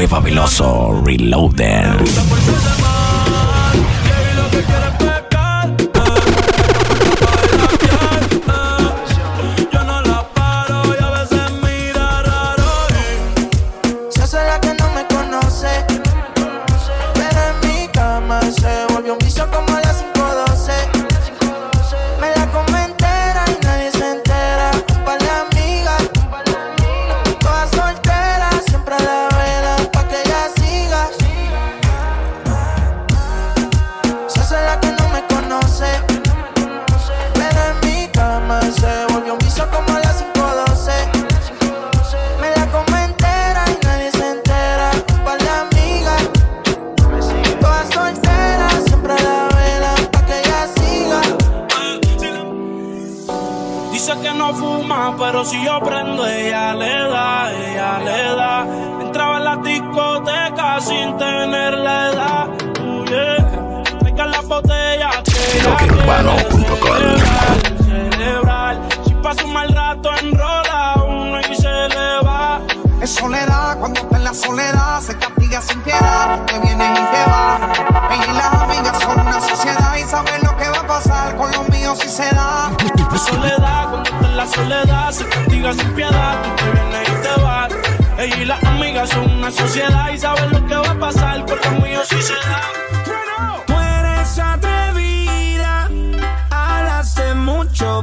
Cueva 0.00 0.18
Veloso 0.18 1.02
Reloaded. 1.04 2.89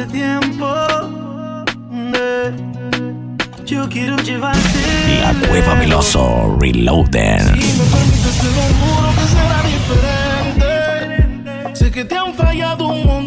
hace 0.00 0.12
tiempo 0.12 0.66
eh, 2.14 2.52
yo 3.66 3.88
quiero 3.88 4.16
llevarte. 4.16 4.60
La 5.20 5.34
Cueva 5.48 5.74
Veloso 5.74 6.56
Reloaded. 6.58 7.40
Si 7.40 7.78
me 7.78 7.84
permites 7.84 8.38
te 8.38 8.46
lo 8.46 8.62
juro 8.80 9.08
que 9.14 9.24
será 9.28 9.62
diferente. 10.56 10.74
Sé 11.74 11.90
que 11.90 12.04
te 12.04 12.16
han 12.16 12.34
fallado 12.34 12.88
un 12.88 13.06
montón, 13.06 13.19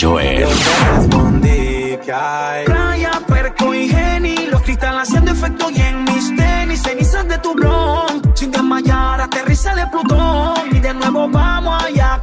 Joel. 0.00 0.40
Yo 0.40 0.48
te 0.48 0.96
respondí 0.96 1.98
que 2.04 2.12
hay. 2.12 2.64
Playa, 2.64 3.10
perco 3.26 3.74
y 3.74 3.88
geni, 3.88 4.46
los 4.46 4.62
cristales 4.62 5.02
haciendo 5.08 5.32
efecto 5.32 5.70
y 5.70 5.80
en 5.80 6.04
mis 6.04 6.36
tenis, 6.36 6.82
cenizas 6.82 7.26
de 7.26 7.38
tu 7.38 7.54
blon. 7.54 8.22
Sin 8.34 8.50
desmayar, 8.50 9.20
aterriza 9.20 9.74
de 9.74 9.86
Plutón 9.88 10.68
y 10.70 10.78
de 10.78 10.94
nuevo 10.94 11.28
vamos 11.28 11.82
allá 11.82 12.17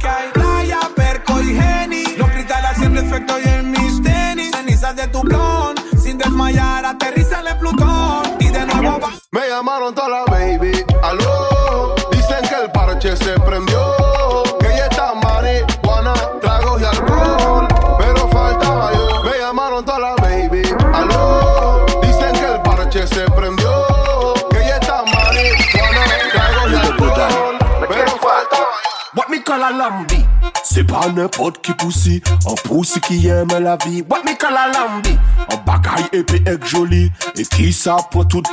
Se 30.76 30.82
pa 30.84 31.06
nepot 31.08 31.56
ki 31.64 31.72
pousi 31.80 32.18
An 32.44 32.56
pousi 32.66 33.00
ki 33.00 33.14
yeme 33.22 33.60
la 33.64 33.78
vi 33.80 34.02
Wat 34.10 34.26
mi 34.26 34.34
kala 34.36 34.66
lambi 34.74 35.14
An 35.48 35.62
bagay 35.64 36.04
epi 36.18 36.42
ek 36.52 36.66
joli. 36.68 37.06
E 37.32 37.46
ki 37.48 37.70
sa 37.72 37.96
pou 38.12 38.28
tout? 38.28 38.44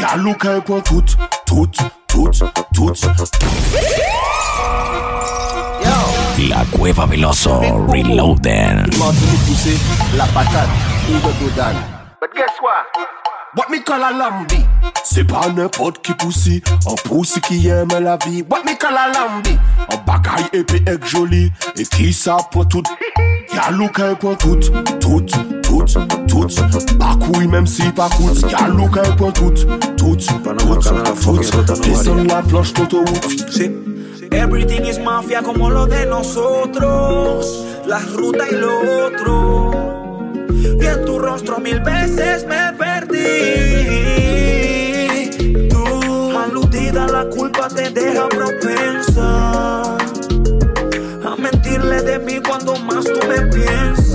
Yalou 0.00 0.34
kè 0.42 0.56
pou 0.66 0.82
tout. 0.82 1.14
Tout, 1.46 1.84
tout, 2.10 2.34
tout. 2.74 3.06
La 6.50 6.64
cueva 6.74 7.06
veloso 7.06 7.60
Reloaded. 7.92 8.90
Mwen 8.98 9.22
te 9.22 9.42
pousse 9.46 9.78
la 10.18 10.26
patate 10.34 10.96
Ou 11.12 11.22
de 11.28 11.36
dodan 11.44 11.78
But 12.18 12.34
guess 12.34 12.58
what? 12.58 13.30
What 13.54 13.68
me 13.68 13.80
call 13.80 14.02
a 14.02 14.10
lambi? 14.12 14.64
C'est 15.04 15.24
pas 15.24 15.46
n'importe 15.54 16.00
qui 16.00 16.14
poussi, 16.14 16.62
un 16.86 16.94
poussi 17.06 17.38
qui 17.42 17.68
aime 17.68 17.88
la 18.00 18.16
vie. 18.16 18.42
What 18.48 18.64
me 18.64 18.74
call 18.78 18.96
a 18.96 19.12
lambi? 19.12 19.58
Un 19.90 19.96
bagaille 20.06 20.48
épais 20.54 20.82
et 20.86 21.06
joli, 21.06 21.52
et 21.76 21.84
qui 21.84 22.14
ça 22.14 22.38
pour 22.50 22.66
tout? 22.66 22.82
Y'a 23.54 23.70
look 23.70 24.00
un 24.00 24.14
pour 24.14 24.38
tout, 24.38 24.56
tout, 24.56 25.20
tout, 25.62 25.84
tout. 26.28 26.46
Pas 26.98 27.14
couille 27.20 27.46
même 27.46 27.66
si 27.66 27.82
pas 27.92 28.08
coûte. 28.08 28.42
Y'a 28.50 28.68
look 28.68 28.96
un 28.96 29.10
pour 29.16 29.34
tout, 29.34 29.50
tout, 29.50 29.66
tout, 29.98 30.16
tout. 30.16 30.78
Descends 31.82 32.14
la 32.26 32.40
planche 32.40 32.72
d'autoroute. 32.72 33.60
Everything 34.32 34.86
is 34.86 34.98
mafia 34.98 35.42
como 35.42 35.68
lo 35.68 35.84
de 35.86 36.06
nosotros, 36.06 37.66
la 37.86 37.98
ruta 37.98 38.48
y 38.50 38.54
lo 38.54 38.80
otro. 39.08 39.72
Y 40.80 40.86
en 40.86 41.04
tu 41.04 41.18
rostro 41.18 41.58
mil 41.58 41.80
veces 41.80 42.46
me 42.46 42.72
perdí. 43.06 44.08
Tú, 45.68 46.38
aludida, 46.38 47.06
la 47.06 47.24
culpa 47.28 47.68
te 47.68 47.90
deja 47.90 48.28
propensa 48.28 49.96
a 51.24 51.36
mentirle 51.38 52.02
de 52.02 52.18
mí 52.18 52.40
cuando 52.40 52.74
más 52.76 53.04
tú 53.04 53.20
me 53.28 53.40
piensas. 53.46 54.14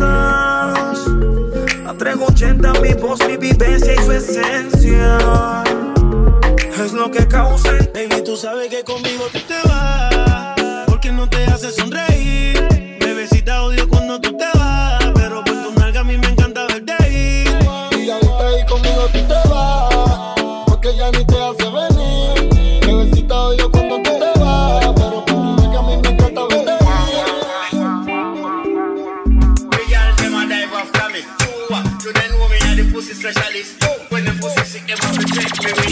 A 1.85 1.93
380 1.97 2.73
mi 2.81 2.93
voz, 2.93 3.19
mi 3.27 3.37
vivencia 3.37 3.93
y 3.93 3.97
su 3.97 4.11
esencia. 4.11 5.17
Es 6.83 6.93
lo 6.93 7.09
que 7.11 7.27
causa. 7.27 7.71
Baby, 7.93 8.23
tú 8.23 8.37
sabes 8.37 8.69
que 8.69 8.83
conmigo 8.83 9.25
tú 9.31 9.39
te 9.47 9.55
vas. 9.67 10.85
Porque 10.87 11.11
no 11.11 11.27
te 11.29 11.43
hace 11.45 11.71
sonreír. 11.71 12.06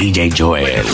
DJ 0.06 0.32
Joel. 0.32 0.62
Baby, 0.62 0.86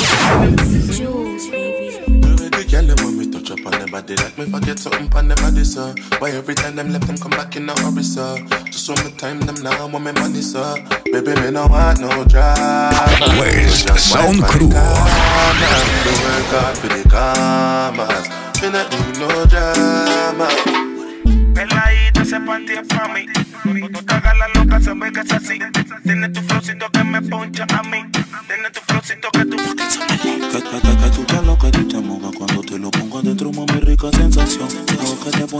the 2.47 2.63
girl 2.71 3.11
me 3.11 3.29
touch 3.29 3.51
up 3.51 3.65
on 3.65 3.73
the 3.75 3.87
body 3.91 4.15
like 4.15 4.37
me 4.37 4.45
forget 4.45 4.79
something 4.79 5.13
on 5.13 5.27
the 5.27 5.35
body, 5.35 5.65
sir. 5.65 5.93
Why 6.19 6.29
every 6.31 6.55
time 6.55 6.77
them 6.77 6.93
left 6.93 7.07
them 7.07 7.17
come 7.17 7.31
back 7.31 7.57
in 7.57 7.67
a 7.67 7.73
hurry, 7.81 8.03
sir? 8.03 8.37
Just 8.67 8.87
one 8.87 9.03
more 9.03 9.11
time 9.19 9.41
them 9.41 9.55
now 9.61 9.87
want 9.89 10.05
me 10.05 10.13
money, 10.13 10.41
sir. 10.41 10.63
Baby, 11.11 11.35
me 11.41 11.51
no 11.51 11.67
want 11.67 11.99
no 11.99 12.23
drama. 12.23 12.95
West 13.35 13.85
Just 13.85 14.13
Sound 14.13 14.43
Crew. 14.43 14.71
and 14.71 14.79
karma. 14.79 15.67
Me 16.07 16.13
work 16.23 16.47
hard 16.55 16.77
for 16.79 16.87
the 16.87 17.03
commas. 17.11 18.31
Me 18.63 18.71
not 18.71 18.87
need 18.95 19.19
no 19.19 19.27
drama. 19.51 20.47
Peladita, 21.51 22.21
ese 22.21 22.39
panty 22.39 22.79
es 22.79 22.87
pa' 22.87 23.11
mí. 23.11 23.27
Cuando 23.61 23.99
te 24.05 24.13
hagas 24.15 24.37
la 24.37 24.47
loca, 24.55 24.79
se 24.79 24.93
ve 24.93 25.11
que 25.11 25.19
es 25.19 25.31
así. 25.33 25.59
Tiene 26.03 26.29
tu 26.29 26.39
flowcito 26.43 26.89
que 26.89 27.03
me 27.03 27.21
poncha 27.21 27.67
a 27.77 27.83
mí. 27.83 28.10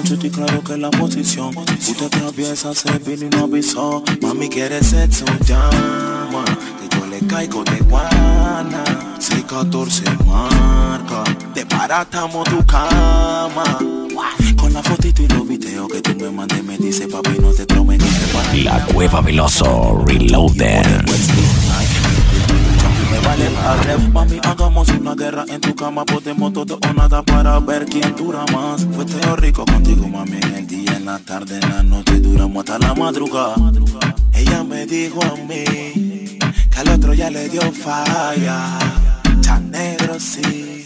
Dejo 0.01 0.17
que 0.17 0.17
te 0.17 0.27
poncho 0.27 0.27
y 0.27 0.29
claro 0.29 0.63
que 0.63 0.73
es 0.73 0.79
la 0.79 0.91
posición. 0.91 1.53
Tú 1.53 1.93
te 1.93 2.05
atraviesas, 2.05 2.77
se 2.77 2.97
vino 2.99 3.25
y 3.25 3.29
no 3.29 3.43
avisó. 3.45 4.03
Mami, 4.21 4.49
quiere 4.49 4.83
sexo, 4.83 5.25
llama. 5.45 6.45
Que 6.79 6.97
yo 6.97 7.05
le 7.07 7.19
caigo 7.27 7.63
de 7.63 7.79
guana. 7.81 8.83
614 9.19 10.03
marca. 10.25 11.23
Desbaratamos 11.53 12.47
tu 12.49 12.65
cama. 12.65 13.77
Con 14.57 14.73
la 14.73 14.83
fotito 14.83 15.23
y 15.23 15.27
los 15.27 15.47
videos 15.47 15.87
que 15.91 16.01
tú 16.01 16.15
me 16.15 16.29
mandes, 16.29 16.63
me 16.63 16.77
dice, 16.77 17.07
papi, 17.07 17.37
no 17.39 17.51
te 17.51 17.65
tromes. 17.65 18.01
La 18.63 18.85
Cueva 18.85 19.21
Veloso 19.21 20.03
Reloaded. 20.05 21.05
Vale 23.23 23.49
Mami, 24.13 24.39
hagamos 24.43 24.89
una 24.89 25.15
guerra 25.15 25.45
en 25.47 25.61
tu 25.61 25.75
cama. 25.75 26.05
Podemos 26.05 26.53
todo 26.53 26.79
o 26.87 26.93
nada 26.93 27.23
para 27.23 27.59
ver 27.59 27.85
quién 27.85 28.15
dura 28.15 28.45
más. 28.53 28.85
Fue 28.93 29.05
rico 29.37 29.65
contigo, 29.65 30.07
mami, 30.07 30.37
en 30.37 30.55
el 30.55 30.67
día, 30.67 30.97
en 30.97 31.05
la 31.05 31.19
tarde, 31.19 31.59
en 31.61 31.69
la 31.69 31.83
noche 31.83 32.19
Duramos 32.19 32.69
hasta 32.69 32.79
la 32.87 32.93
madrugada. 32.93 33.55
Ella 34.33 34.63
me 34.63 34.85
dijo 34.85 35.19
a 35.23 35.35
mí 35.47 36.37
Que 36.69 36.79
al 36.79 36.89
otro 36.89 37.13
ya 37.13 37.29
le 37.29 37.49
dio 37.49 37.61
falla. 37.71 38.79
Tan 39.43 39.71
negro, 39.71 40.19
sí 40.19 40.85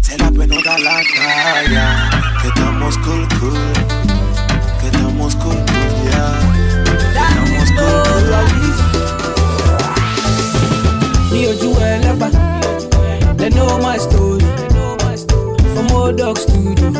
Se 0.00 0.18
la 0.18 0.30
pena 0.30 0.56
da 0.64 0.78
la 0.78 1.00
talla. 1.16 2.10
Que 2.42 2.48
estamos 2.48 2.96
cool, 2.98 3.28
cool 3.40 3.58
Que 4.80 4.86
estamos 4.86 5.34
cool, 5.36 5.54
cool, 5.54 6.10
yeah. 6.10 6.84
Que 6.84 6.92
estamos 7.08 7.70
cool, 7.72 9.22
cool 9.22 9.27
ever. 11.82 12.30
They 13.34 13.50
know 13.50 13.78
my 13.78 13.98
story. 13.98 14.40
From 15.74 15.86
Modoc 15.86 16.36
Studio, 16.38 16.92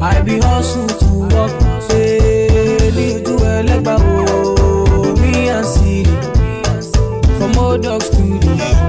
I 0.00 0.20
be 0.22 0.38
hustle 0.40 0.86
to 0.86 1.34
work. 1.34 1.52
Daily 1.88 3.22
to 3.22 3.32
Elepa, 3.56 3.96
oh, 4.00 5.14
me 5.20 5.48
and 5.48 5.64
City. 5.66 6.10
From 7.38 7.52
Modoc 7.52 8.02
Studio. 8.02 8.83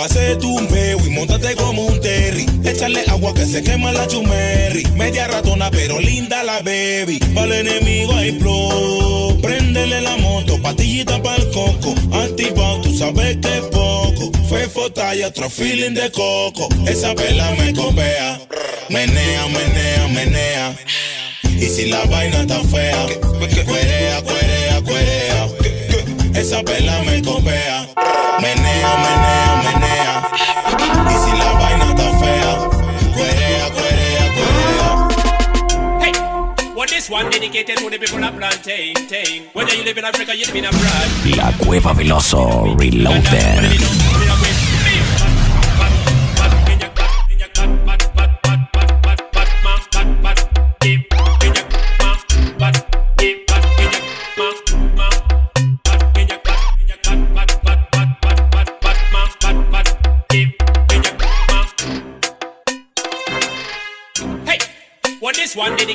Pase 0.00 0.34
tu 0.36 0.56
peo 0.68 0.98
y 1.06 1.10
montate 1.10 1.54
como 1.56 1.84
un 1.84 2.00
terry. 2.00 2.46
Échale 2.64 3.04
agua 3.08 3.34
que 3.34 3.44
se 3.44 3.62
quema 3.62 3.92
la 3.92 4.06
chumerri. 4.06 4.82
Media 4.94 5.28
ratona 5.28 5.70
pero 5.70 6.00
linda 6.00 6.42
la 6.42 6.60
baby. 6.60 7.18
Para 7.34 7.58
el 7.58 7.68
enemigo 7.68 8.14
hay 8.14 8.32
flow. 8.38 9.38
Préndele 9.42 10.00
la 10.00 10.16
moto, 10.16 10.56
patillita 10.62 11.22
para 11.22 11.36
el 11.36 11.50
coco. 11.50 11.94
Antipao, 12.12 12.80
tú 12.80 12.96
sabes 12.96 13.36
que 13.42 13.58
es 13.58 13.64
poco. 13.64 14.32
Fue 14.48 14.70
fota 14.70 15.14
y 15.14 15.22
otro 15.22 15.50
feeling 15.50 15.92
de 15.92 16.10
coco. 16.10 16.66
Esa 16.86 17.12
vela 17.12 17.50
me 17.58 17.74
copea. 17.74 18.40
Menea, 18.88 19.46
menea, 19.48 20.08
menea. 20.08 20.76
Y 21.44 21.66
si 21.66 21.90
la 21.90 22.02
vaina 22.06 22.40
está 22.40 22.58
fea, 22.64 23.06
cuerea, 23.66 24.22
cuerea, 24.22 24.80
cuerea. 24.80 25.48
Esa 26.34 26.62
vela 26.62 27.02
me 27.02 27.20
copea. 27.20 27.86
Menea, 28.40 28.56
menea, 28.56 29.62
menea. 29.62 29.79
This 37.00 37.08
one 37.08 37.30
dedicated 37.30 37.78
to 37.78 37.88
the 37.88 37.98
people 37.98 38.22
of 38.22 38.36
plantain, 38.36 38.94
tain. 39.08 39.44
Whether 39.54 39.74
you 39.74 39.84
live 39.84 39.96
in 39.96 40.04
Africa, 40.04 40.36
you 40.36 40.44
live 40.44 40.56
in 40.56 40.66
abroad. 40.66 41.08
La 41.34 41.50
Cueva 41.56 41.94
Veloso 41.94 42.76
Reloaded. 42.78 43.99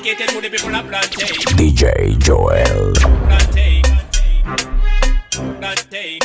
Dedicated 0.05 0.29
to 0.29 0.41
the 0.41 0.49
people 0.49 0.75
of 0.75 0.85
plantain, 0.85 1.27
DJ 1.57 2.17
Joel. 2.19 2.93
plantain, 3.25 3.81
plantain, 5.59 6.19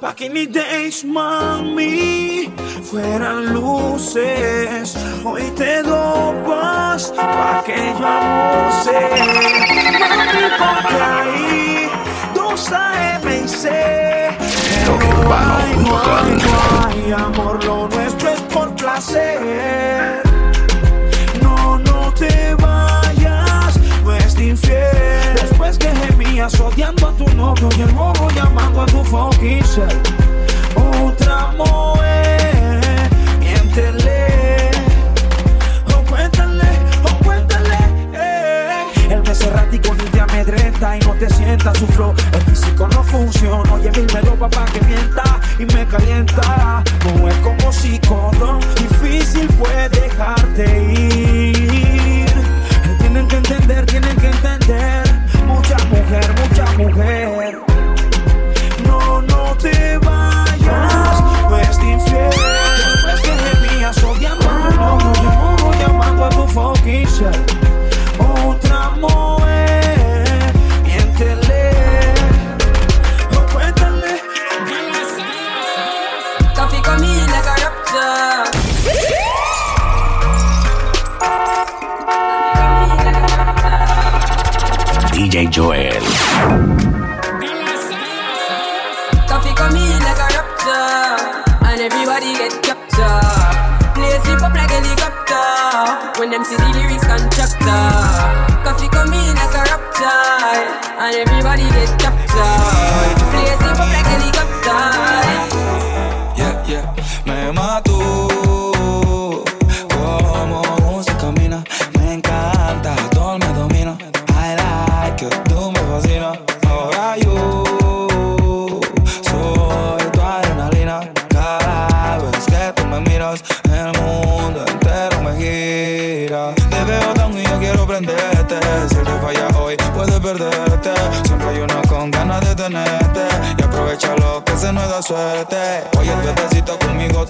Back 0.00 0.20
in 0.22 0.34
the 0.34 0.46
days, 0.46 1.04
mami, 1.04 2.50
fueran 2.82 3.54
luces. 3.54 4.96
Hoy 5.24 5.50
te 5.56 5.82
dopas 5.82 7.12
pa' 7.16 7.62
que 7.64 7.94
yo 7.98 8.06
abuse. 8.06 8.98
Mami, 10.16 10.44
ponte 10.58 10.96
ahí, 11.02 11.65
2 12.56 12.72
AM 12.72 13.28
y 13.28 13.42
no 15.84 16.86
hay 16.86 17.12
amor, 17.12 17.62
lo 17.62 17.86
nuestro 17.86 18.30
es 18.30 18.40
por 18.40 18.74
placer. 18.76 20.22
No, 21.42 21.78
no 21.78 22.14
te 22.14 22.54
vayas, 22.54 23.78
no 24.02 24.14
es 24.14 24.40
infiel. 24.40 25.34
Después 25.34 25.76
que 25.76 25.88
gemías 25.96 26.58
odiando 26.58 27.08
a 27.08 27.12
tu 27.12 27.28
novio 27.34 27.68
y 27.76 27.82
el 27.82 27.90
bobo 27.90 28.30
llamando 28.30 28.80
a 28.80 28.86
tu 28.86 29.04
fucking. 29.04 29.62
Otra 31.04 31.52
mujer, 31.58 32.15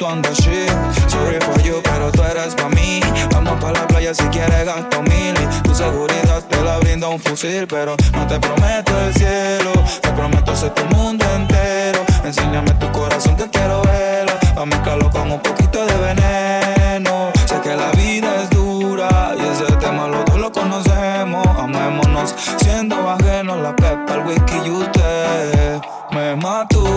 Sorry 0.07 1.40
for 1.40 1.61
you, 1.62 1.83
pero 1.83 2.12
tú 2.12 2.23
eres 2.23 2.55
pa' 2.55 2.69
mí. 2.69 3.01
Vamos 3.33 3.61
pa' 3.61 3.73
la 3.73 3.87
playa 3.88 4.14
si 4.14 4.23
quieres 4.27 4.64
gasto 4.64 5.03
mil. 5.03 5.35
Tu 5.64 5.75
seguridad 5.75 6.42
te 6.49 6.62
la 6.62 6.79
brinda 6.79 7.09
un 7.09 7.19
fusil. 7.19 7.66
Pero 7.66 7.97
no 8.12 8.27
te 8.29 8.38
prometo 8.38 8.92
el 9.05 9.14
cielo. 9.14 9.73
Te 10.01 10.11
prometo 10.12 10.55
ser 10.55 10.71
tu 10.75 10.85
mundo 10.95 11.25
entero. 11.35 12.05
Enséñame 12.25 12.71
tu 12.75 12.88
corazón 12.92 13.35
que 13.37 13.51
quiero 13.51 13.83
verlo. 13.83 14.33
A 14.57 14.64
mezclarlo 14.64 15.11
con 15.11 15.33
un 15.33 15.40
poquito 15.40 15.85
de 15.85 15.97
veneno. 15.97 17.33
Sé 17.45 17.61
que 17.61 17.75
la 17.75 17.90
vida 17.90 18.42
es 18.45 18.51
dura 18.51 19.35
y 19.37 19.40
ese 19.40 19.73
tema 19.77 20.07
los 20.07 20.25
dos 20.27 20.38
lo 20.38 20.53
conocemos. 20.53 21.45
Amémonos 21.59 22.33
siendo 22.59 23.11
ajenos 23.11 23.59
la 23.59 23.75
pepa, 23.75 24.14
el 24.14 24.21
whisky 24.21 24.57
y 24.66 24.71
usted 24.71 25.81
me 26.12 26.37
mató. 26.37 26.95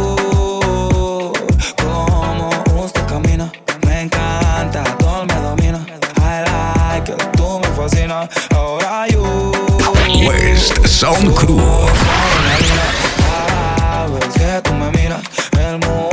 Camina, 3.21 3.51
me 3.85 4.01
encanta, 4.03 4.83
todo 4.97 5.25
me 5.25 5.33
domina. 5.35 5.85
I 6.21 6.43
like 6.43 7.11
it, 7.11 7.31
tú 7.35 7.59
me 7.59 7.67
fascinas. 7.69 8.29
Ahora 8.51 9.07
yo. 9.07 9.51
West 10.27 10.85
Sound 10.87 11.33
Crew. 11.35 11.59
Cada 13.17 14.07
vez 14.07 14.25
que 14.33 14.61
tú 14.63 14.73
me 14.73 14.91
miras, 14.91 15.21
el 15.57 15.79
mundo. 15.79 16.08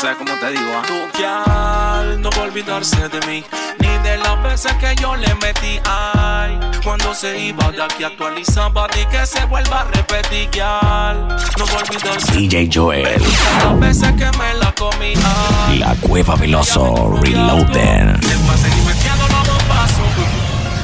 Sabes 0.00 0.16
cómo 0.18 0.32
te 0.38 0.50
digo, 0.52 0.72
¿ah? 0.76 0.82
Tu 0.86 1.20
gal 1.20 2.22
no 2.22 2.30
va 2.30 2.36
a 2.36 2.42
olvidarse 2.42 3.08
de 3.08 3.26
mí, 3.26 3.44
ni 3.80 3.88
de 4.08 4.16
las 4.18 4.40
veces 4.44 4.72
que 4.74 4.94
yo 4.94 5.16
le 5.16 5.34
metí. 5.36 5.80
Ay, 5.84 6.56
cuando 6.84 7.12
se 7.14 7.36
iba 7.36 7.72
de 7.72 7.82
aquí 7.82 8.04
actualizaba 8.04 8.86
y 8.96 9.04
que 9.06 9.26
se 9.26 9.44
vuelva 9.46 9.80
a 9.80 9.84
repetir. 9.86 10.50
No 10.56 11.66
va 11.66 11.72
a 11.72 11.82
olvidarse 11.82 12.32
DJ 12.32 12.70
Joel. 12.72 13.20
las 13.64 13.80
veces 13.80 14.12
que 14.12 14.38
me 14.38 14.54
la 14.54 14.72
comí. 14.72 15.14
Ay, 15.66 15.78
La 15.78 15.96
Cueva 15.96 16.36
Veloso 16.36 17.18
Reloaded. 17.20 18.22
le 18.22 18.36
voy 18.36 18.54
a 18.54 18.56
seguir 18.56 18.84
metiendo 18.84 19.26
los 19.26 19.46
dos 19.48 19.62
pasos. 19.64 20.06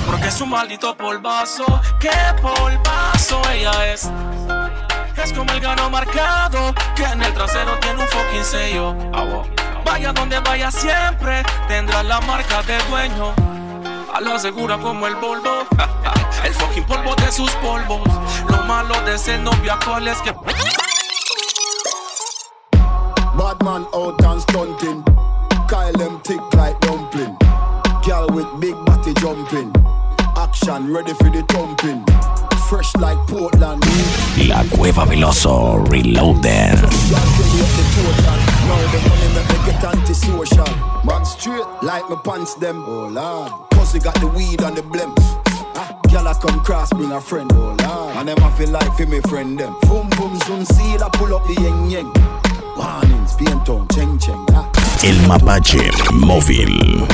Porque 0.07 0.27
es 0.27 0.41
un 0.41 0.51
maldito 0.51 0.97
polvazo, 0.97 1.65
qué 2.01 2.11
polvazo 2.43 3.41
ella 3.53 3.93
es. 3.93 4.11
Es 5.25 5.33
como 5.33 5.51
el 5.55 5.61
gano 5.61 5.89
marcado, 5.89 6.75
que 6.95 7.03
en 7.03 7.23
el 7.23 7.33
trasero 7.33 7.79
tiene 7.81 8.03
un 8.03 8.09
fucking 8.09 8.45
sello. 8.45 8.95
Vaya 9.83 10.13
donde 10.13 10.39
vaya 10.41 10.71
siempre, 10.71 11.43
tendrá 11.67 12.03
la 12.03 12.21
marca 12.21 12.63
de 12.65 12.77
dueño. 12.91 13.33
A 14.13 14.21
la 14.21 14.39
segura 14.39 14.77
como 14.77 15.07
el 15.07 15.17
Volvo, 15.17 15.67
el 16.45 16.53
fucking 16.53 16.85
polvo 16.85 17.15
de 17.17 17.33
sus 17.33 17.51
polvos. 17.53 18.03
Lo 18.51 18.59
malo 18.65 19.01
de 19.07 19.17
ser 19.17 19.41
novia 19.41 19.73
actual 19.73 20.07
es 20.07 20.19
que. 20.21 20.33
Bad 23.35 23.63
man 23.65 23.87
out 23.95 24.23
and 24.27 24.43
stunting. 24.43 25.03
Kyle 25.69 25.93
them 25.95 26.21
thick 26.21 26.43
like 26.53 26.79
dumpling. 26.81 27.35
Girl 28.05 28.27
with 28.29 28.61
big 28.61 28.77
body 28.85 29.15
jumping. 29.15 29.73
Action 30.37 30.93
ready 30.93 31.15
for 31.15 31.31
the 31.31 31.43
thumping. 31.49 32.05
Fresh 32.69 32.97
like 32.97 33.19
Portland. 33.29 33.85
La 34.49 34.65
Cueva 34.75 35.05
Veloso 35.05 35.85
Reloaded. 35.91 36.79
Y'all 37.11 37.21
give 37.37 37.53
me 37.53 37.61
up 37.61 37.71
the 37.77 37.85
total. 37.95 38.37
Now 38.67 38.81
the 38.91 38.99
money 39.09 39.29
make 39.35 39.49
me 39.51 39.73
get 39.73 39.85
antisocial. 39.85 41.05
Man 41.05 41.25
straight 41.27 41.67
like 41.83 42.09
my 42.09 42.17
pants 42.25 42.55
them. 42.55 42.83
Oh 42.87 43.09
lord. 43.09 43.53
Pussy 43.71 43.99
got 43.99 44.15
the 44.21 44.29
weed 44.29 44.63
and 44.63 44.77
the 44.77 44.83
blimp. 44.83 45.15
Ah, 45.77 46.01
Girl 46.11 46.27
I 46.27 46.35
come 46.35 46.61
cross 46.65 46.91
bring 46.91 47.13
a 47.13 47.21
friend. 47.21 47.51
Oh 47.55 47.77
lord. 47.79 48.17
And 48.17 48.29
them 48.29 48.43
I 48.43 48.51
feel 48.57 48.71
like 48.71 48.97
for 48.97 49.07
me 49.07 49.21
friend 49.29 49.59
them. 49.59 49.77
Boom 49.83 50.09
boom 50.17 50.39
zoom 50.47 50.65
see 50.65 50.95
I 50.97 51.09
pull 51.13 51.35
up 51.35 51.47
the 51.47 51.55
yeng 51.55 51.91
yeng. 51.91 52.11
Warnings, 52.77 53.37
on, 53.69 53.87
cheng 53.89 54.19
cheng. 54.19 54.47
Ah. 54.53 54.71
El 55.05 55.17
Mapache 55.29 55.91
Móvil. 56.13 57.05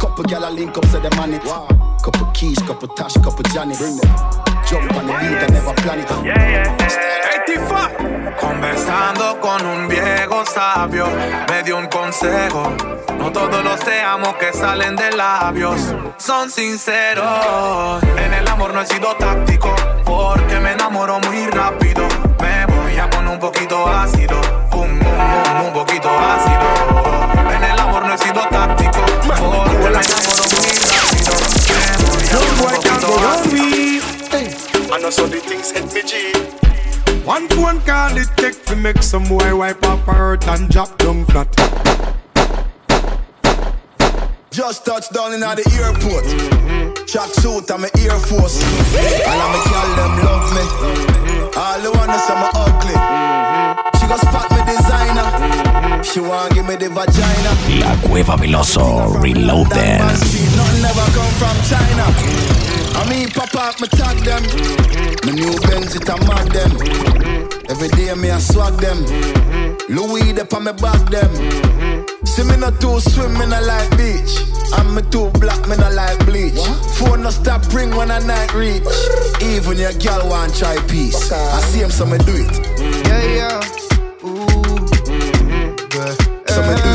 Couple 0.00 0.24
gyal 0.24 0.48
a 0.48 0.50
link 0.50 0.76
up 0.76 0.84
say 0.86 1.00
them 1.00 1.18
on 1.18 1.34
it. 1.34 1.42
Couple 2.02 2.26
keys, 2.32 2.58
couple 2.60 2.88
tash, 2.88 3.14
couple 3.14 3.42
Johnny. 3.52 3.76
Bring 3.76 3.96
them. 3.96 4.47
Jump. 4.70 4.98
Conversando 8.38 9.40
con 9.40 9.64
un 9.64 9.88
viejo 9.88 10.44
sabio, 10.44 11.06
me 11.48 11.62
dio 11.62 11.78
un 11.78 11.86
consejo. 11.86 12.72
No 13.18 13.32
todos 13.32 13.64
los 13.64 13.80
te 13.80 14.02
amo 14.02 14.36
que 14.36 14.52
salen 14.52 14.94
de 14.94 15.10
labios 15.12 15.94
son 16.18 16.50
sinceros. 16.50 18.02
En 18.16 18.34
el 18.34 18.46
amor 18.46 18.74
no 18.74 18.82
he 18.82 18.86
sido 18.86 19.14
táctico, 19.16 19.74
porque 20.04 20.60
me 20.60 20.72
enamoro 20.72 21.18
muy 21.20 21.46
rápido. 21.46 22.06
Me 22.40 22.66
voy 22.66 22.98
a 22.98 23.08
poner 23.08 23.32
un 23.32 23.38
poquito 23.38 23.88
ácido, 23.88 24.38
un, 24.72 24.90
un, 24.90 25.66
un 25.66 25.72
poquito 25.72 26.10
ácido. 26.10 27.54
En 27.56 27.64
el 27.64 27.78
amor 27.78 28.06
no 28.06 28.14
he 28.14 28.18
sido 28.18 28.42
táctico, 28.48 29.00
porque 29.26 29.88
me 29.88 30.04
enamoro 30.04 30.44
muy 30.44 30.78
rápido. 30.84 31.32
Me 31.72 32.06
voy 32.06 32.28
a 32.28 32.36
poner 32.36 32.50
un 32.50 32.58
poquito 32.58 33.08
ácido. 33.32 33.87
And 34.90 35.04
also 35.04 35.26
the 35.26 35.38
things 35.38 35.70
hit 35.70 35.92
me 35.92 36.02
G. 36.02 36.32
One 37.24 37.46
phone 37.48 37.80
call 37.82 38.16
it 38.16 38.28
take 38.36 38.64
to 38.66 38.76
make 38.76 39.02
some 39.02 39.24
boy 39.24 39.54
wipe 39.54 39.84
up 39.84 40.00
her 40.06 40.12
hurt 40.14 40.48
and 40.48 40.68
drop 40.70 40.96
down 40.96 41.26
flat. 41.26 41.48
Just 44.50 44.86
touched 44.86 45.12
down 45.12 45.34
in 45.34 45.40
the 45.40 45.64
airport. 45.76 46.24
Track 47.06 47.30
suit 47.34 47.70
and 47.70 47.82
my 47.82 47.90
Air 48.00 48.18
Force. 48.18 48.64
All 49.28 49.40
of 49.44 49.48
my 49.52 49.60
girl 49.68 49.90
them 49.98 50.14
love 50.24 50.48
me. 50.56 50.64
All 51.54 51.80
the 51.84 51.90
wanna 51.92 52.18
say 52.18 52.34
me 52.40 52.48
ugly. 52.56 52.96
She 54.00 54.06
go 54.08 54.16
spot 54.16 54.48
me 54.50 54.60
designer. 54.72 56.02
She 56.02 56.20
want 56.20 56.54
give 56.54 56.66
me 56.66 56.76
the 56.76 56.88
vagina. 56.88 57.52
La 57.84 57.94
Cueva 58.08 58.36
Veloso 58.36 59.20
Reloaded. 59.22 60.00
Nothing 60.00 60.82
never 60.82 61.06
come 61.12 61.32
from 61.36 61.56
China. 61.68 62.77
I 62.98 63.08
mean, 63.08 63.28
pop 63.30 63.54
up, 63.54 63.80
me 63.80 63.86
tag 63.88 64.18
them. 64.26 64.42
My 65.24 65.32
new 65.32 65.54
Benz, 65.70 65.94
it 65.94 66.08
a 66.08 66.16
mag 66.26 66.50
them. 66.50 66.72
Every 67.70 67.88
day 67.94 68.12
me 68.14 68.30
I 68.30 68.38
swag 68.40 68.74
them. 68.80 68.98
Louis, 69.88 70.32
they 70.32 70.42
on 70.42 70.64
me 70.64 70.72
back 70.72 71.08
them. 71.08 71.30
See 72.26 72.42
me 72.42 72.56
not 72.56 72.80
too 72.80 72.98
swim, 72.98 73.32
me 73.38 73.46
not 73.46 73.62
like 73.64 73.90
beach. 73.96 74.42
And 74.76 74.94
me 74.94 75.02
too 75.10 75.30
black, 75.38 75.62
me 75.68 75.76
not 75.76 75.94
like 75.94 76.18
bleach. 76.26 76.58
Phone 76.98 77.22
no 77.22 77.30
stop 77.30 77.62
ring 77.72 77.94
when 77.94 78.10
I 78.10 78.18
night 78.18 78.52
reach. 78.52 78.82
Even 79.42 79.78
your 79.78 79.92
girl 79.94 80.28
want 80.28 80.56
try 80.56 80.76
peace. 80.88 81.30
I 81.32 81.60
see 81.70 81.80
him, 81.80 81.90
so 81.90 82.04
me 82.04 82.18
do 82.18 82.34
it. 82.34 82.50
Yeah, 83.06 83.24
yeah. 83.38 83.60
Ooh. 84.26 84.86
So 86.48 86.60
me 86.66 86.74
do 86.82 86.87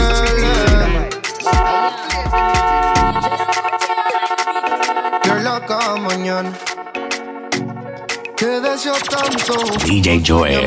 Tanto. 8.73 9.53
DJ 9.85 10.23
Joel. 10.25 10.65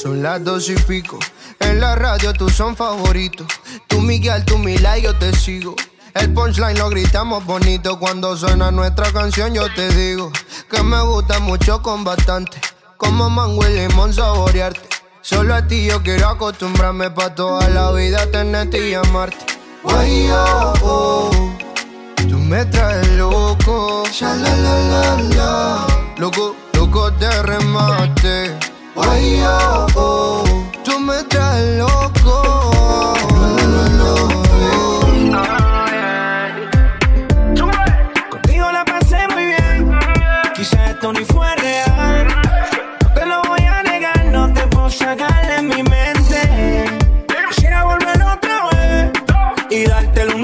Son 0.00 0.22
las 0.22 0.44
dos 0.44 0.70
y 0.70 0.76
pico. 0.76 1.18
En 1.58 1.80
la 1.80 1.96
radio 1.96 2.32
tú 2.32 2.48
son 2.48 2.76
favoritos. 2.76 3.48
Tú 3.88 4.00
Miguel, 4.00 4.44
tú 4.44 4.58
Mila 4.58 4.96
y 4.96 5.02
yo 5.02 5.18
te 5.18 5.34
sigo. 5.34 5.74
El 6.14 6.32
punchline 6.32 6.78
lo 6.78 6.88
gritamos 6.88 7.44
bonito 7.44 7.98
cuando 7.98 8.36
suena 8.36 8.70
nuestra 8.70 9.12
canción. 9.12 9.52
Yo 9.54 9.74
te 9.74 9.92
digo 9.92 10.30
que 10.70 10.84
me 10.84 11.02
gusta 11.02 11.40
mucho 11.40 11.82
con 11.82 12.04
bastante. 12.04 12.60
Como 12.96 13.28
mango 13.28 13.66
y 13.66 13.74
limón 13.74 14.14
saborearte. 14.14 14.88
Solo 15.20 15.52
a 15.52 15.66
ti 15.66 15.86
yo 15.86 16.00
quiero 16.04 16.28
acostumbrarme 16.28 17.10
pa' 17.10 17.34
toda 17.34 17.68
la 17.70 17.90
vida 17.90 18.30
tenerte 18.30 18.88
y 18.88 18.94
amarte. 18.94 19.44
Guay, 19.82 20.30
oh, 20.30 20.74
oh. 20.82 21.67
Me 22.48 22.64
traes 22.64 23.06
loco. 23.10 24.04
Loco, 26.16 26.56
loco 26.72 27.10
de 27.10 27.42
remate. 27.42 28.56
Guay, 28.94 29.42
oh. 29.94 30.44
Tú 30.82 30.98
me 30.98 31.22
traes 31.24 31.76
loco. 31.76 33.12
Contigo 38.30 38.72
la 38.72 38.84
pasé 38.86 39.28
muy 39.34 39.44
bien. 39.44 39.98
Quizá 40.54 40.86
esto 40.86 41.12
ni 41.12 41.26
fue 41.26 41.54
real. 41.56 42.28
No 43.02 43.12
te 43.12 43.26
lo 43.26 43.42
voy 43.42 43.60
a 43.60 43.82
negar, 43.82 44.24
no 44.32 44.50
te 44.54 44.66
puedo 44.68 44.88
sacar 44.88 45.46
de 45.46 45.62
mi 45.64 45.82
mente. 45.82 46.86
Quisiera 47.50 47.84
volver 47.84 48.22
otra 48.22 48.70
vez 48.72 49.12
y 49.70 49.84
dártelo 49.84 50.37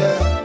Yeah. 0.00 0.36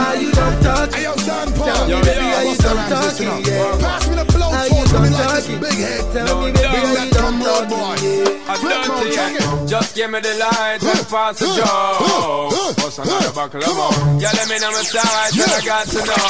Are 0.00 0.16
you 0.16 0.30
done 0.32 0.56
talking? 0.62 1.04
Tell 1.04 1.86
me, 1.86 1.92
Yo, 1.92 1.98
baby, 2.04 2.24
yo, 2.24 2.36
are 2.36 2.42
you 2.42 2.48
what's 2.50 2.62
done 2.64 2.78
up, 2.78 2.88
talking? 2.88 3.32
Yeah. 3.46 3.80
Pass 3.80 4.08
me 4.08 4.14
the 4.16 4.24
blow 4.32 4.48
Are 4.50 4.68
torch, 4.68 4.90
you 4.92 5.00
like 5.00 5.10
this 5.10 5.46
talking? 5.46 5.60
big 5.60 5.78
head. 5.80 6.02
Tell 6.14 6.40
me, 6.40 6.46
Yo, 6.46 6.52
baby, 6.52 6.60
yo, 6.60 6.68
are 6.70 6.94
that 6.94 7.04
you 7.04 7.10
done 7.10 7.10
drum 7.10 7.34
roll 7.40 7.64
talking? 7.68 8.20
Yeah. 8.20 8.50
I 8.50 8.54
done 8.60 8.90
to 8.90 9.06
you. 9.08 9.68
Just 9.70 9.94
give 9.94 10.10
me 10.10 10.18
the 10.20 10.34
light 10.40 10.80
and 10.82 11.04
pass 11.08 11.38
the 11.38 11.46
joe. 11.54 12.74
What's 12.80 12.98
another 12.98 13.32
buckle 13.32 13.62
of 13.62 13.74
more? 13.76 13.94
Yeah, 14.20 14.32
let 14.34 14.46
me 14.50 14.56
know 14.58 14.70
my 14.74 14.82
side 14.82 15.32
and 15.36 15.52
I 15.52 15.60
got 15.64 15.86
to 15.94 16.00
know 16.02 16.26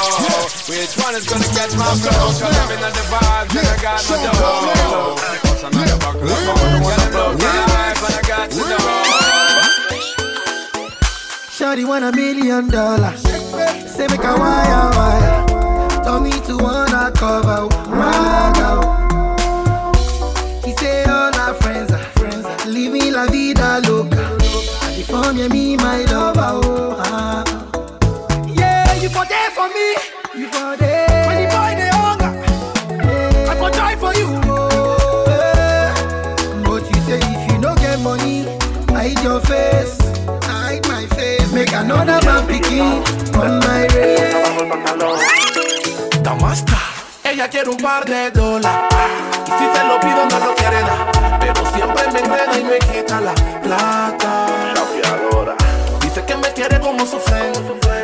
which 0.69 0.93
one 1.01 1.15
is 1.17 1.25
gonna 1.27 1.49
catch 1.57 1.73
my 1.79 1.89
flow. 2.05 2.31
Cause 2.37 2.43
I'm 2.43 2.71
in 2.75 2.81
the 2.85 3.05
vibes 3.09 3.55
and 3.57 3.67
I 3.67 3.77
got 3.81 4.01
my 4.05 4.17
dough. 4.21 5.17
What's 5.47 5.63
another 5.65 5.99
buckle 6.05 6.29
of 6.29 6.41
more? 6.45 6.61
Yeah, 6.85 6.97
let 7.01 7.09
me 7.09 7.17
know 7.17 7.33
my 7.41 7.65
life 7.73 8.03
and 8.05 8.15
I 8.15 8.23
got 8.29 8.47
to 8.51 8.63
know. 8.69 9.60
Shawty 11.61 11.87
want 11.87 12.03
a 12.05 12.13
million 12.13 12.69
dollars. 12.69 13.21
Say 13.21 14.07
make 14.07 14.25
a 14.25 14.35
wire 14.35 14.91
wire. 14.97 15.47
Told 16.03 16.23
me 16.23 16.31
to 16.47 16.57
wanna 16.57 17.13
cover 17.15 17.69
my 17.91 18.53
girl. 18.57 18.83
He 20.65 20.73
say 20.77 21.05
all 21.05 21.35
our 21.37 21.53
friends 21.53 21.93
are 21.93 21.99
friends. 22.17 22.47
Living 22.65 23.13
la 23.13 23.27
vida 23.27 23.79
loca. 23.87 24.39
California, 24.81 25.51
me 25.51 25.77
my 25.77 26.03
lover. 26.05 26.61
Oh, 26.65 26.97
ah. 26.99 27.45
Yeah, 28.49 28.95
you 28.95 29.11
for 29.11 29.27
there 29.27 29.51
for 29.51 29.69
me. 29.69 29.97
You 30.41 30.49
for 30.49 30.77
there. 30.79 30.90
Another 41.81 42.21
man 42.27 42.47
picking 42.47 43.03
on 43.41 43.59
my 43.61 43.87
race. 43.95 44.37
Damasta, 46.23 46.79
ella 47.25 47.49
quiere 47.49 47.71
un 47.71 47.77
par 47.79 48.05
de 48.05 48.31
dólares. 48.31 48.81
Y 49.47 49.51
si 49.59 49.67
se 49.75 49.85
lo 49.85 49.99
pido, 50.01 50.27
no 50.31 50.47
lo 50.47 50.55
quiere 50.55 50.81
dar. 50.83 51.41
Pero 51.41 51.67
siempre 51.75 52.03
me 52.13 52.21
enreda 52.21 52.59
y 52.59 52.65
me 52.65 52.79
quita 52.79 53.21
la 53.21 53.35
plata. 53.63 54.47
Dice 56.01 56.25
que 56.25 56.37
me 56.37 56.53
quiere 56.53 56.81
como 56.81 57.07
su 57.07 57.19
friend. 57.19 57.57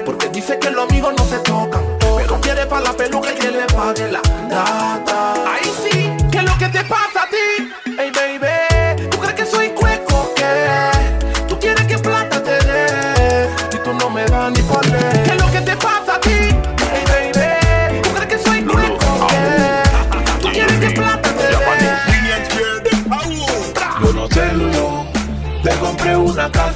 Porque 0.04 0.28
dice 0.28 0.58
que 0.58 0.70
los 0.70 0.88
amigos 0.88 1.14
no 1.18 1.24
se 1.24 1.38
tocan. 1.38 1.82
Pero 1.98 2.40
quiere 2.40 2.66
para 2.66 2.82
la 2.82 2.92
peluca 2.92 3.32
y 3.32 3.34
que 3.34 3.50
le 3.50 3.66
pague 3.66 4.10
la 4.10 4.22
data. 4.48 5.34
Ahí 5.52 5.70
sí, 5.82 6.12
¿qué 6.30 6.38
es 6.38 6.44
lo 6.44 6.56
que 6.58 6.68
te 6.68 6.84
pasa 6.84 7.25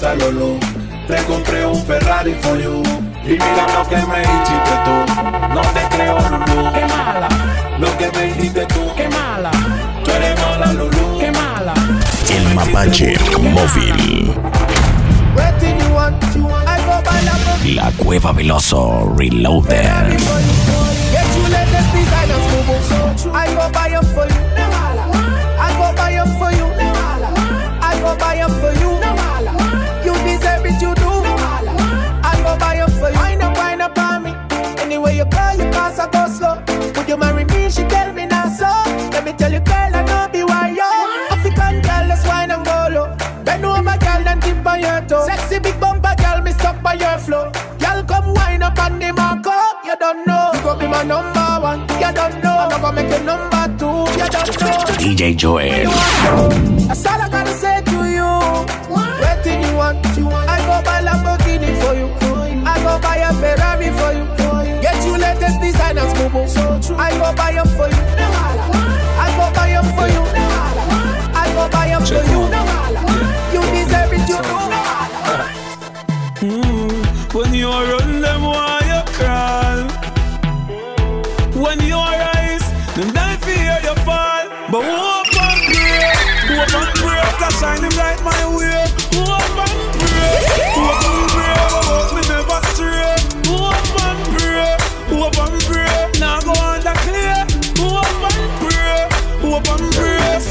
casa, 0.00 0.14
Lolo. 0.14 0.58
Te 1.06 1.16
compré 1.24 1.66
un 1.66 1.84
Ferrari 1.84 2.34
for 2.40 2.58
you. 2.58 2.82
Y 3.24 3.32
mira 3.32 3.66
lo 3.74 3.88
que 3.88 3.96
me 3.96 4.22
hiciste 4.22 4.74
tú. 4.84 5.54
No 5.54 5.60
te 5.60 5.96
creo, 5.96 6.18
Lulu. 6.18 6.72
Qué 6.72 6.86
mala. 6.86 7.28
Lo 7.78 7.98
que 7.98 8.10
me 8.12 8.26
hiciste 8.28 8.66
tú. 8.66 8.80
Qué 8.96 9.08
mala. 9.08 9.50
Tú 10.04 10.10
eres 10.10 10.40
mala, 10.40 10.72
Lulu. 10.72 11.18
Qué 11.18 11.30
mala. 11.32 11.74
El 12.30 12.54
Mapache 12.54 13.16
Móvil. 13.38 14.34
Waiting 15.36 15.78
you 15.78 15.94
want, 15.94 16.22
I 16.24 16.78
go 16.84 17.02
by 17.02 17.74
la 17.74 17.82
La 17.82 17.92
Cueva 17.92 18.32
Veloso 18.32 19.12
Reloaded. 19.16 20.18
Get 21.12 21.36
you 21.36 21.50
the 35.04 35.14
you 35.14 35.24
call 35.26 35.56
your 35.56 35.72
cause 35.72 35.98
I 35.98 36.10
go 36.10 36.26
slow. 36.28 36.62
Would 36.96 37.08
you 37.08 37.16
marry 37.16 37.44
me? 37.44 37.70
She 37.70 37.82
tell 37.84 38.12
me 38.12 38.26
now 38.26 38.48
so. 38.48 38.66
Let 39.10 39.24
me 39.24 39.32
tell 39.32 39.52
you, 39.52 39.60
girl, 39.60 39.94
I 39.94 40.02
know 40.02 40.28
be 40.32 40.42
why 40.44 40.70
yo. 40.70 40.88
African 41.34 41.80
girl, 41.82 42.08
that's 42.08 42.26
wine 42.26 42.50
and 42.50 42.64
go 42.64 42.88
low. 42.92 43.16
Bend 43.44 43.64
over, 43.64 43.82
girl, 43.82 44.28
and 44.28 44.42
tip 44.42 44.66
on 44.66 44.80
your 44.80 45.00
toe. 45.08 45.26
Sexy 45.26 45.58
big 45.58 45.78
bumper, 45.80 46.14
girl, 46.18 46.42
me 46.42 46.52
stuck 46.52 46.82
by 46.82 46.94
your 46.94 47.18
flow. 47.18 47.50
Girl, 47.78 48.02
come 48.04 48.34
wine 48.34 48.62
up 48.62 48.78
on 48.78 48.98
the 48.98 49.12
marco. 49.12 49.52
You 49.84 49.96
don't 49.98 50.26
know. 50.26 50.50
You 50.54 50.60
go 50.62 50.76
be 50.78 50.86
my 50.86 51.02
number 51.02 51.48
one. 51.60 51.80
You 52.02 52.12
don't 52.12 52.42
know. 52.42 52.56
I'm 52.70 52.80
gonna 52.80 53.02
make 53.02 53.10
you 53.10 53.24
number 53.24 53.64
two. 53.78 54.04
You 54.18 54.28
don't 54.28 54.60
know. 54.60 54.84
DJ 55.00 55.36
Joel. 55.36 55.90
That's 56.86 57.06
all 57.06 57.20
I 57.20 57.28
gotta 57.28 57.54
say 57.54 57.82
to 57.82 57.98
you. 58.16 58.30
What? 58.92 59.20
What 59.20 59.46
you 59.46 59.76
want? 59.76 60.16
You 60.16 60.26
want? 60.26 60.48
I 60.48 60.58
go 60.66 60.82
buy 60.84 61.00
Lamborghini 61.02 61.70
for 61.80 61.94
you. 61.94 62.08
I 62.66 62.76
go 62.82 63.00
buy 63.00 63.16
a 63.16 63.32
Ferrari 63.34 63.90
for 63.90 63.99
boo. 66.32 66.46
I 66.96 67.10
go 67.18 67.34
buy 67.34 67.52
them 67.52 67.66
for 67.76 67.88
you. 67.88 68.02
I 69.18 69.28
go 69.36 69.46
buy 69.54 69.70
them 69.70 69.86
for 69.96 70.08
you. 70.08 70.22
I 71.34 71.52
go 71.54 71.68
buy 71.70 71.88
them 71.88 72.02
for. 72.04 72.30
You 72.30 72.89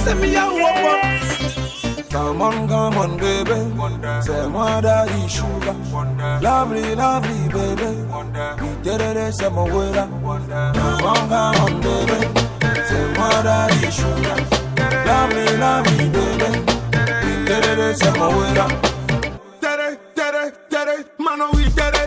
send 0.10 0.22
me 0.22 0.36
a 0.36 0.42
hope 0.42 0.60
and 0.60 2.10
Come 2.10 2.42
on, 2.42 2.68
come 2.68 2.98
on, 2.98 3.18
baby. 3.18 3.60
Say, 4.26 4.48
moi, 4.48 4.82
daddy, 4.82 5.28
sugar. 5.28 5.76
Lovely, 6.42 6.96
lovely, 6.96 7.40
baby. 7.54 7.90
We 8.62 8.70
did 8.84 9.02
it, 9.02 9.34
say, 9.34 9.50
my 9.50 9.64
way. 9.64 9.94
Come 9.94 10.26
on, 10.26 11.30
come 11.30 11.56
on, 11.64 11.74
baby. 11.86 12.20
Say, 12.88 13.06
moi, 13.18 13.42
daddy, 13.46 13.92
sugar. 13.92 14.38
Lovely, 15.10 15.46
lovely, 15.64 16.10
baby. 16.16 16.50
We 17.24 17.32
did 17.46 17.80
it, 17.86 17.98
say, 18.00 18.12
my 18.18 18.28
way. 18.36 18.54
Dere, 19.62 20.00
dere, 20.16 20.54
dere, 20.72 21.06
mano, 21.20 21.52
we 21.54 21.66
did. 21.70 21.99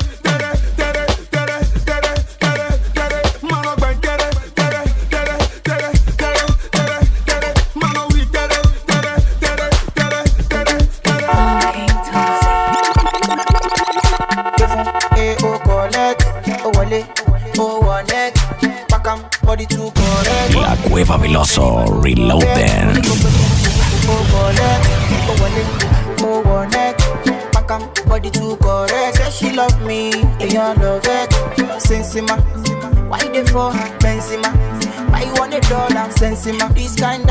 See 36.43 36.51
my 36.51 36.69
peace 36.75 36.97
kind 36.97 37.22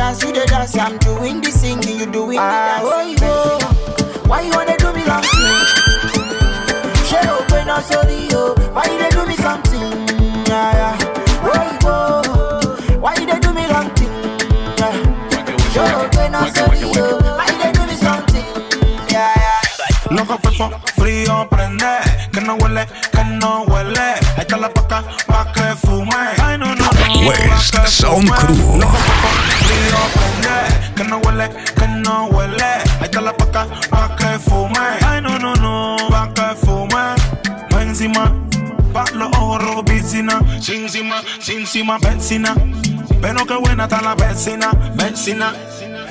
vecina. 42.32 42.56
Pero 43.22 43.46
qué 43.46 43.56
buena 43.58 43.84
está 43.84 44.02
la 44.02 44.16
vecina, 44.16 44.72
vecina. 44.96 45.54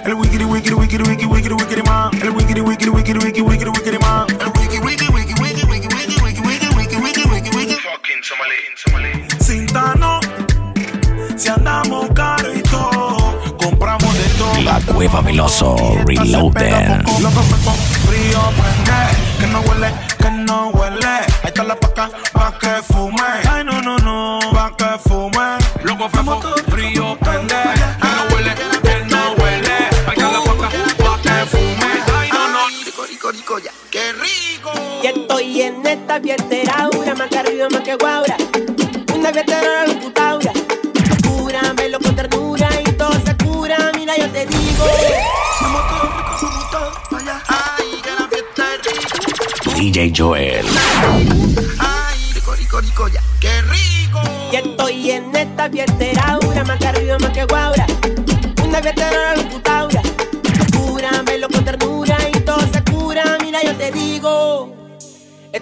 El 0.05 0.15
wikiri 0.15 0.45
wikiri 0.45 0.75
wikiri 0.75 1.05
wikiri 1.05 1.27
wikiri 1.27 1.55
wikiri 1.55 1.83
man. 1.83 2.11
El 2.23 2.31
wikiri 2.31 2.61
wikiri 2.61 2.91
wikiri 2.91 3.19
wikiri 3.19 3.43
wikiri 3.43 3.71
wikiri 3.71 3.99
man. 3.99 4.27
El 4.29 4.53
wiki 4.61 4.79
wiki 4.81 5.07
wiki 5.13 5.35
wiki 5.43 5.67
wiki 5.67 5.87
wiki 5.97 6.17
wiki 6.21 6.41
wiki 6.43 6.67
wiki 6.77 6.97
wiki 6.97 7.29
wiki 7.29 7.57
wiki. 7.57 7.75
Fucking 7.75 8.23
Somali, 8.23 8.55
Somali. 8.77 9.13
Sintano, 9.41 10.21
si 11.37 11.49
andamos 11.49 12.11
caro 12.15 12.55
y 12.55 12.63
todo, 12.63 13.57
compramos 13.57 14.13
de 14.15 14.25
todo. 14.37 14.61
La 14.63 14.79
Cueva 14.93 15.23
Veloso 15.23 15.77
Reloaded. 16.07 17.03
Loco 17.21 17.43
frío 18.07 18.41
prende, 18.59 19.01
que 19.41 19.47
no 19.47 19.61
huele, 19.61 19.91
esta 36.21 36.23
fiestera, 36.23 36.75
aura, 36.81 37.15
más 37.15 37.29
que 37.29 37.39
arriba, 37.39 37.69
más 37.71 37.81
que 37.81 37.95
guaura. 37.97 38.37
Una 39.15 39.33
fiestera 39.33 39.63
la 39.63 39.93
locutaura. 39.93 40.53
Locura, 41.09 41.73
velo 41.75 41.99
con 41.99 42.15
ternura 42.15 42.69
y 42.81 42.93
todo 42.93 43.13
se 43.25 43.37
cura. 43.37 43.91
Mira, 43.95 44.17
yo 44.17 44.29
te 44.31 44.47
digo. 44.47 44.85
DJ 49.75 50.13
Joel. 50.17 50.67
Rico, 52.35 52.55
rico, 52.55 52.81
rico, 52.81 53.09
ya. 53.09 53.23
¡Qué 53.41 53.63
rico! 53.63 54.21
Y 54.53 54.57
estoy 54.57 55.11
en 55.13 55.35
esta 55.35 55.71
fiestera, 55.71 56.23
aura, 56.29 56.65
más 56.65 56.79
que 56.79 56.87
arriba, 56.87 57.19
más 57.19 57.31
que 57.31 57.45
guaura. 57.45 57.87
Una 58.63 58.83
fiestera 58.83 59.35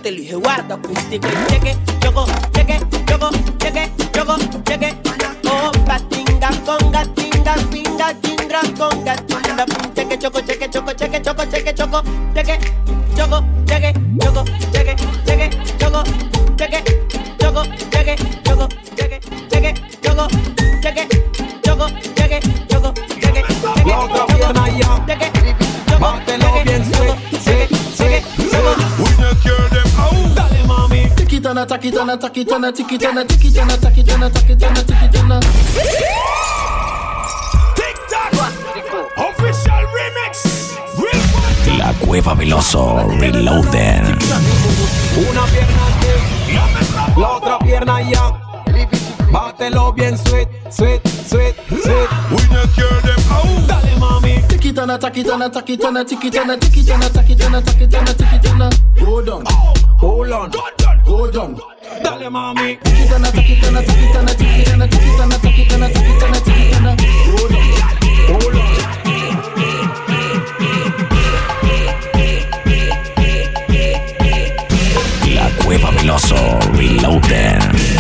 Este 0.08 0.16
lo 0.16 0.22
dije 0.22 0.36
guarda 0.36 0.74
acústico 0.74 1.28
y 1.28 1.52
cheque, 1.52 1.76
choco, 2.00 2.24
cheque, 2.54 2.80
choco, 3.06 3.30
cheque, 3.58 3.92
choco, 4.10 4.36
cheque. 4.64 4.96
Oh, 5.44 5.70
patinga, 5.84 6.50
conga, 6.64 7.04
tinga, 7.14 7.54
pinga, 7.70 8.14
chingra, 8.22 8.60
conga, 8.78 9.16
tinga, 9.16 9.66
cheque, 9.94 10.18
choco, 10.18 10.40
cheque, 10.40 10.70
choco, 10.70 10.92
cheque, 10.94 11.20
choco, 11.20 11.44
cheque, 11.44 11.74
choco, 11.74 12.02
cheque, 12.34 12.58
Official 39.16 39.86
remix. 39.94 40.76
La 41.78 41.92
Cueva 41.94 42.34
Veloso 42.34 43.08
Reloaded. 43.18 44.04
Una 45.30 45.44
pierna 45.46 45.86
aquí, 45.88 47.20
la 47.20 47.30
otra 47.30 47.58
pierna 47.58 47.96
allá. 47.96 48.32
Bátelo 49.30 49.92
bien 49.92 50.16
sweet, 50.18 50.48
sweet, 50.70 51.00
sweet, 51.26 51.54
sweet. 51.68 52.08
Dale 53.66 53.96
mami. 53.98 54.42
Tikitana, 54.48 54.98
takitana, 54.98 55.50
takitana, 55.50 56.04
tikitana, 56.04 56.56
tikitana, 56.58 57.08
takitana, 57.10 57.62
takitana, 57.62 58.14
tikitana. 58.14 58.70
Go 58.98 59.22
down, 59.22 59.44
Hold 60.00 60.32
on, 60.32 60.50
go 61.04 61.30
down. 61.30 61.77
Dale 62.02 62.30
mami. 62.30 62.78
La 75.34 75.50
cueva 75.64 75.90
miloso, 75.92 76.36
reloader. 76.72 77.97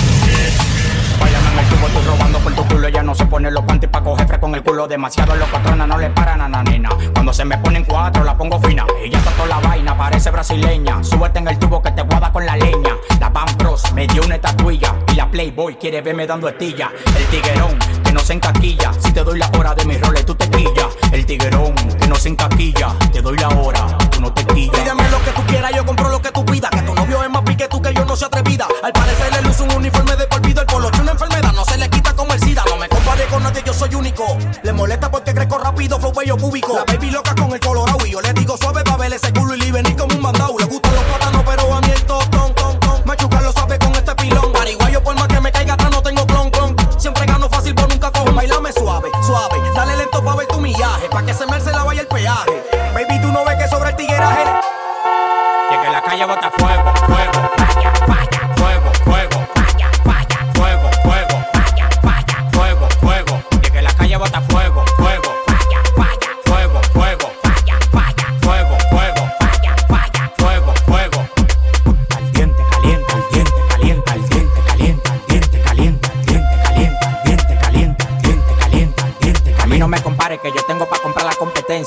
Vayan 3.08 3.28
en 3.30 3.46
el 3.46 3.54
tubo, 3.54 3.78
estoy 3.78 3.88
robando 3.88 3.88
por 3.88 3.88
tu 3.88 3.88
culo, 3.88 4.04
ella 4.08 4.26
no 4.26 4.34
se 4.34 4.64
pone 4.64 4.88
demasiado 4.88 5.36
locotrona, 5.36 5.86
no 5.86 5.98
le 5.98 6.10
paran 6.10 6.40
a 6.40 6.48
la 6.48 6.62
nena. 6.62 6.90
Cuando 7.14 7.32
se 7.32 7.44
me 7.44 7.56
ponen 7.58 7.84
cuatro, 7.84 8.24
la 8.24 8.36
pongo 8.36 8.60
fina. 8.60 8.84
Ella 9.02 9.20
toda 9.36 9.48
la 9.48 9.60
vaina, 9.60 9.96
parece 9.96 10.30
brasileña. 10.30 11.02
Súbete 11.02 11.38
en 11.38 11.48
el 11.48 11.58
tubo 11.58 11.82
que 11.82 11.90
te 11.92 12.02
guada 12.02 12.32
con 12.32 12.44
la 12.44 12.56
leña. 12.56 12.96
La 13.20 13.28
Van 13.28 13.46
Bros 13.56 13.92
me 13.92 14.06
dio 14.06 14.22
una 14.24 14.34
estatuilla. 14.36 14.94
Y 15.12 15.14
la 15.14 15.30
Playboy 15.30 15.76
quiere 15.76 16.00
verme 16.00 16.26
dando 16.26 16.48
estilla. 16.48 16.90
El 17.16 17.26
tiguerón 17.26 17.78
que 18.04 18.12
no 18.12 18.20
se 18.20 18.34
encaquilla. 18.34 18.92
Si 18.98 19.12
te 19.12 19.22
doy 19.22 19.38
la 19.38 19.50
hora 19.58 19.74
de 19.74 19.84
mis 19.84 20.00
roles, 20.00 20.24
tú 20.26 20.34
te 20.34 20.48
quillas. 20.50 20.86
El 21.12 21.24
tiguerón 21.24 21.74
que 21.74 22.06
no 22.08 22.14
se 22.16 22.28
encaquilla. 22.28 22.94
Te 23.12 23.22
doy 23.22 23.36
la 23.38 23.48
hora, 23.48 23.86
tú 24.10 24.20
no 24.20 24.32
te 24.32 24.44
quillas. 24.46 24.78
Pídeme 24.80 25.08
lo 25.10 25.22
que 25.22 25.30
tú 25.32 25.42
quieras, 25.46 25.72
yo 25.74 25.84
compro 25.86 26.08
lo 26.08 26.20
que 26.20 26.30
tú 26.30 26.44
pidas. 26.44 26.70
Que 26.70 26.82
tu 26.82 26.94
novio 26.94 27.22
es 27.22 27.30
más 27.30 27.42
pique 27.42 27.68
tú 27.68 27.80
que 27.80 27.92
yo 27.94 28.04
no 28.04 28.16
soy 28.16 28.26
atrevida. 28.26 28.66
Al 28.82 28.92
parecer 28.92 29.32
le 29.32 29.42
luce 29.42 29.62
un 29.62 29.72
uniforme 29.72 30.16
de 30.16 30.26
por 30.26 30.40
vida. 30.40 30.60
El 30.62 30.66
poloche 30.66 31.00
una 31.00 31.12
enfermedad, 31.12 31.52
no 31.52 31.64
se 31.64 31.78
le 31.78 31.88
quita 31.88 32.14
como 32.14 32.32
el 32.32 32.40
SIDA. 32.40 32.64
No 32.68 32.76
me 32.76 32.88
con 33.38 33.44
nadie, 33.44 33.62
yo 33.64 33.72
soy 33.72 33.94
único. 33.94 34.36
Le 34.62 34.72
molesta 34.72 35.10
porque 35.10 35.32
crezco 35.32 35.58
rápido, 35.58 35.98
flow 35.98 36.12
bello 36.12 36.36
cúbico. 36.36 36.74
La 36.74 36.84
baby 36.84 37.10
loca 37.10 37.34
con 37.34 37.52
el 37.52 37.60
colorado 37.60 38.04
y 38.04 38.10
yo 38.10 38.20
le 38.20 38.32
digo 38.32 38.56
suave 38.56 38.82
pa' 38.82 38.96
ver 38.96 39.12
ese 39.12 39.32
culo 39.32 39.54
y 39.54 39.58
le 39.58 39.72
venir 39.72 39.96
como 39.96 40.14
un 40.14 40.22
mandado. 40.22 40.58
Le 40.58 40.64
gustan 40.66 40.94
los 40.94 41.04
plátanos, 41.04 41.44
pero 41.46 41.74
a 41.74 41.80
mí 41.80 41.90
el 41.94 42.02
tostón, 42.04 42.54
ton, 42.54 42.80
ton. 42.80 43.02
Machucar 43.04 43.42
lo 43.42 43.52
sabe 43.52 43.78
con 43.78 43.94
este 43.94 44.14
pilón. 44.16 44.52
Pariguayo, 44.52 45.02
por 45.02 45.14
más 45.14 45.28
que 45.28 45.40
me 45.40 45.52
caiga 45.52 45.74
atrás, 45.74 45.90
no 45.90 46.02
tengo 46.02 46.26
clon, 46.26 46.50
clon. 46.50 46.76
Siempre 46.98 47.26
gano 47.26 47.48
fácil, 47.48 47.74
pero 47.74 47.88
nunca 47.88 48.10
cojo. 48.10 48.32
Bailame 48.32 48.72
suave, 48.72 49.10
suave. 49.24 49.60
Dale 49.74 49.96
lento 49.96 50.22
pa' 50.24 50.34
ver 50.34 50.46
tu 50.48 50.60
millaje. 50.60 51.08
Pa' 51.08 51.22
que 51.22 51.34
se 51.34 51.46
me 51.46 51.60
se 51.60 51.70
la 51.70 51.84
vaya 51.84 52.00
el 52.00 52.08
peaje. 52.08 52.64
Baby, 52.94 53.20
tú 53.22 53.28
no 53.28 53.44
ves 53.44 53.56
que 53.56 53.68
sobre 53.68 53.90
el 53.90 53.96
tigueraje. 53.96 54.44
Y 55.70 55.84
que 55.84 55.90
la 55.90 56.02
calle 56.02 56.24
bota 56.24 56.50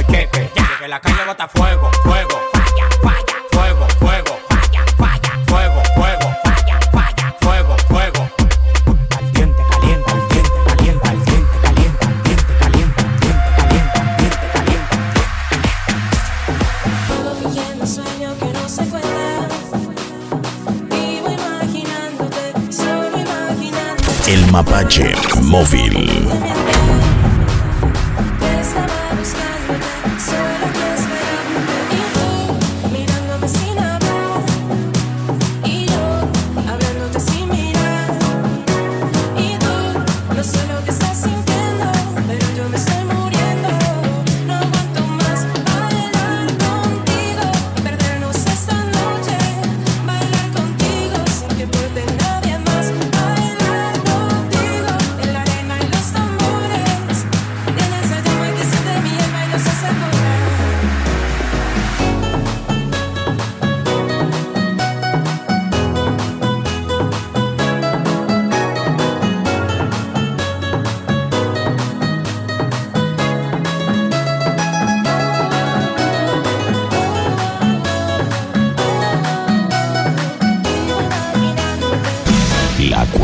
ya. 0.00 0.78
Que 0.78 0.88
la 0.88 1.00
calle 1.00 1.24
bota 1.26 1.48
fuego, 1.48 1.90
fuego, 2.02 2.40
falla, 2.52 2.88
falla, 3.02 3.36
fuego, 3.50 3.86
fuego, 3.98 4.38
falla, 4.48 4.84
falla, 4.96 5.32
fuego, 5.46 5.82
fuego, 5.94 6.34
falla, 6.44 6.78
falla, 6.92 7.36
fuego, 7.40 7.76
fuego. 7.88 8.30
Caliente, 9.08 9.62
caliente, 9.70 10.12
caliente, 10.26 10.60
caliente, 10.66 11.10
caliente, 11.62 11.62
caliente, 11.62 12.06
caliente, 12.58 13.02
caliente, 13.02 13.02
caliente, 13.58 14.00
caliente, 14.06 14.46
caliente. 14.52 14.96
Todo 17.08 17.34
fingiendo 17.36 17.86
sueño 17.86 18.36
que 18.38 18.46
no 18.46 18.68
se 18.68 18.84
cuenta. 18.86 19.48
Vivo 20.90 21.28
imaginándote, 21.30 22.72
solo 22.72 23.18
imaginando. 23.18 24.02
El 24.26 24.50
mapache 24.50 25.14
móvil. 25.42 26.28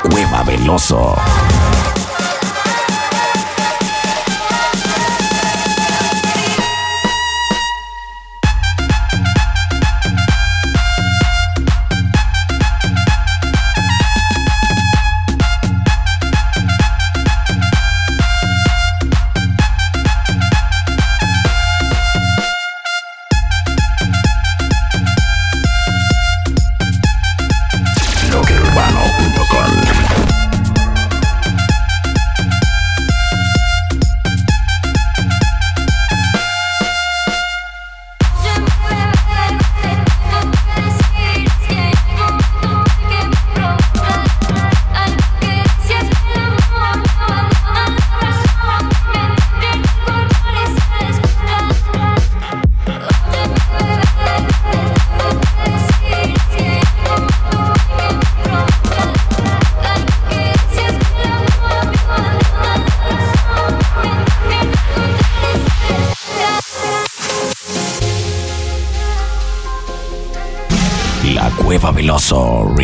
Cueva 0.03 0.43
Veloso. 0.45 1.17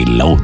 Veloso 0.05 0.44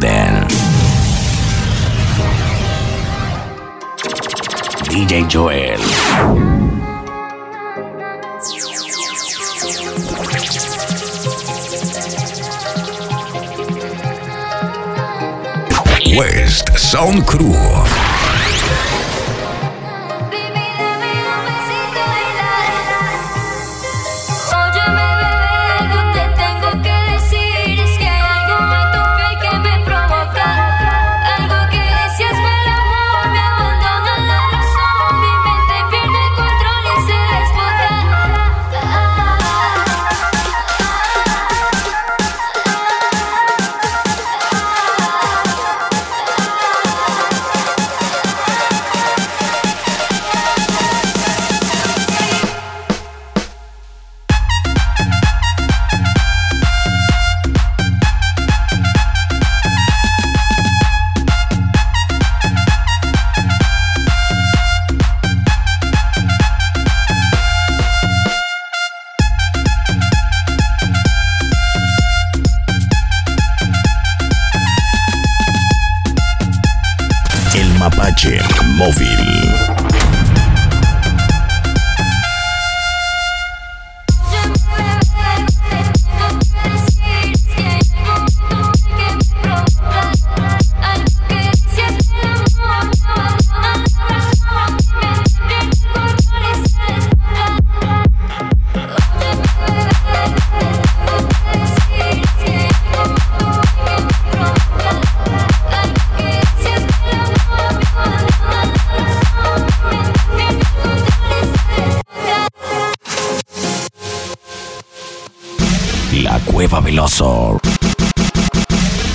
Veloso. 116.91 117.61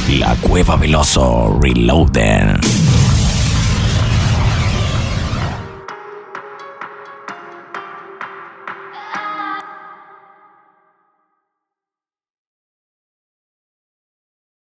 La 0.07 0.33
Cueva 0.37 0.77
Veloso 0.77 1.59
Reloaded. 1.59 2.64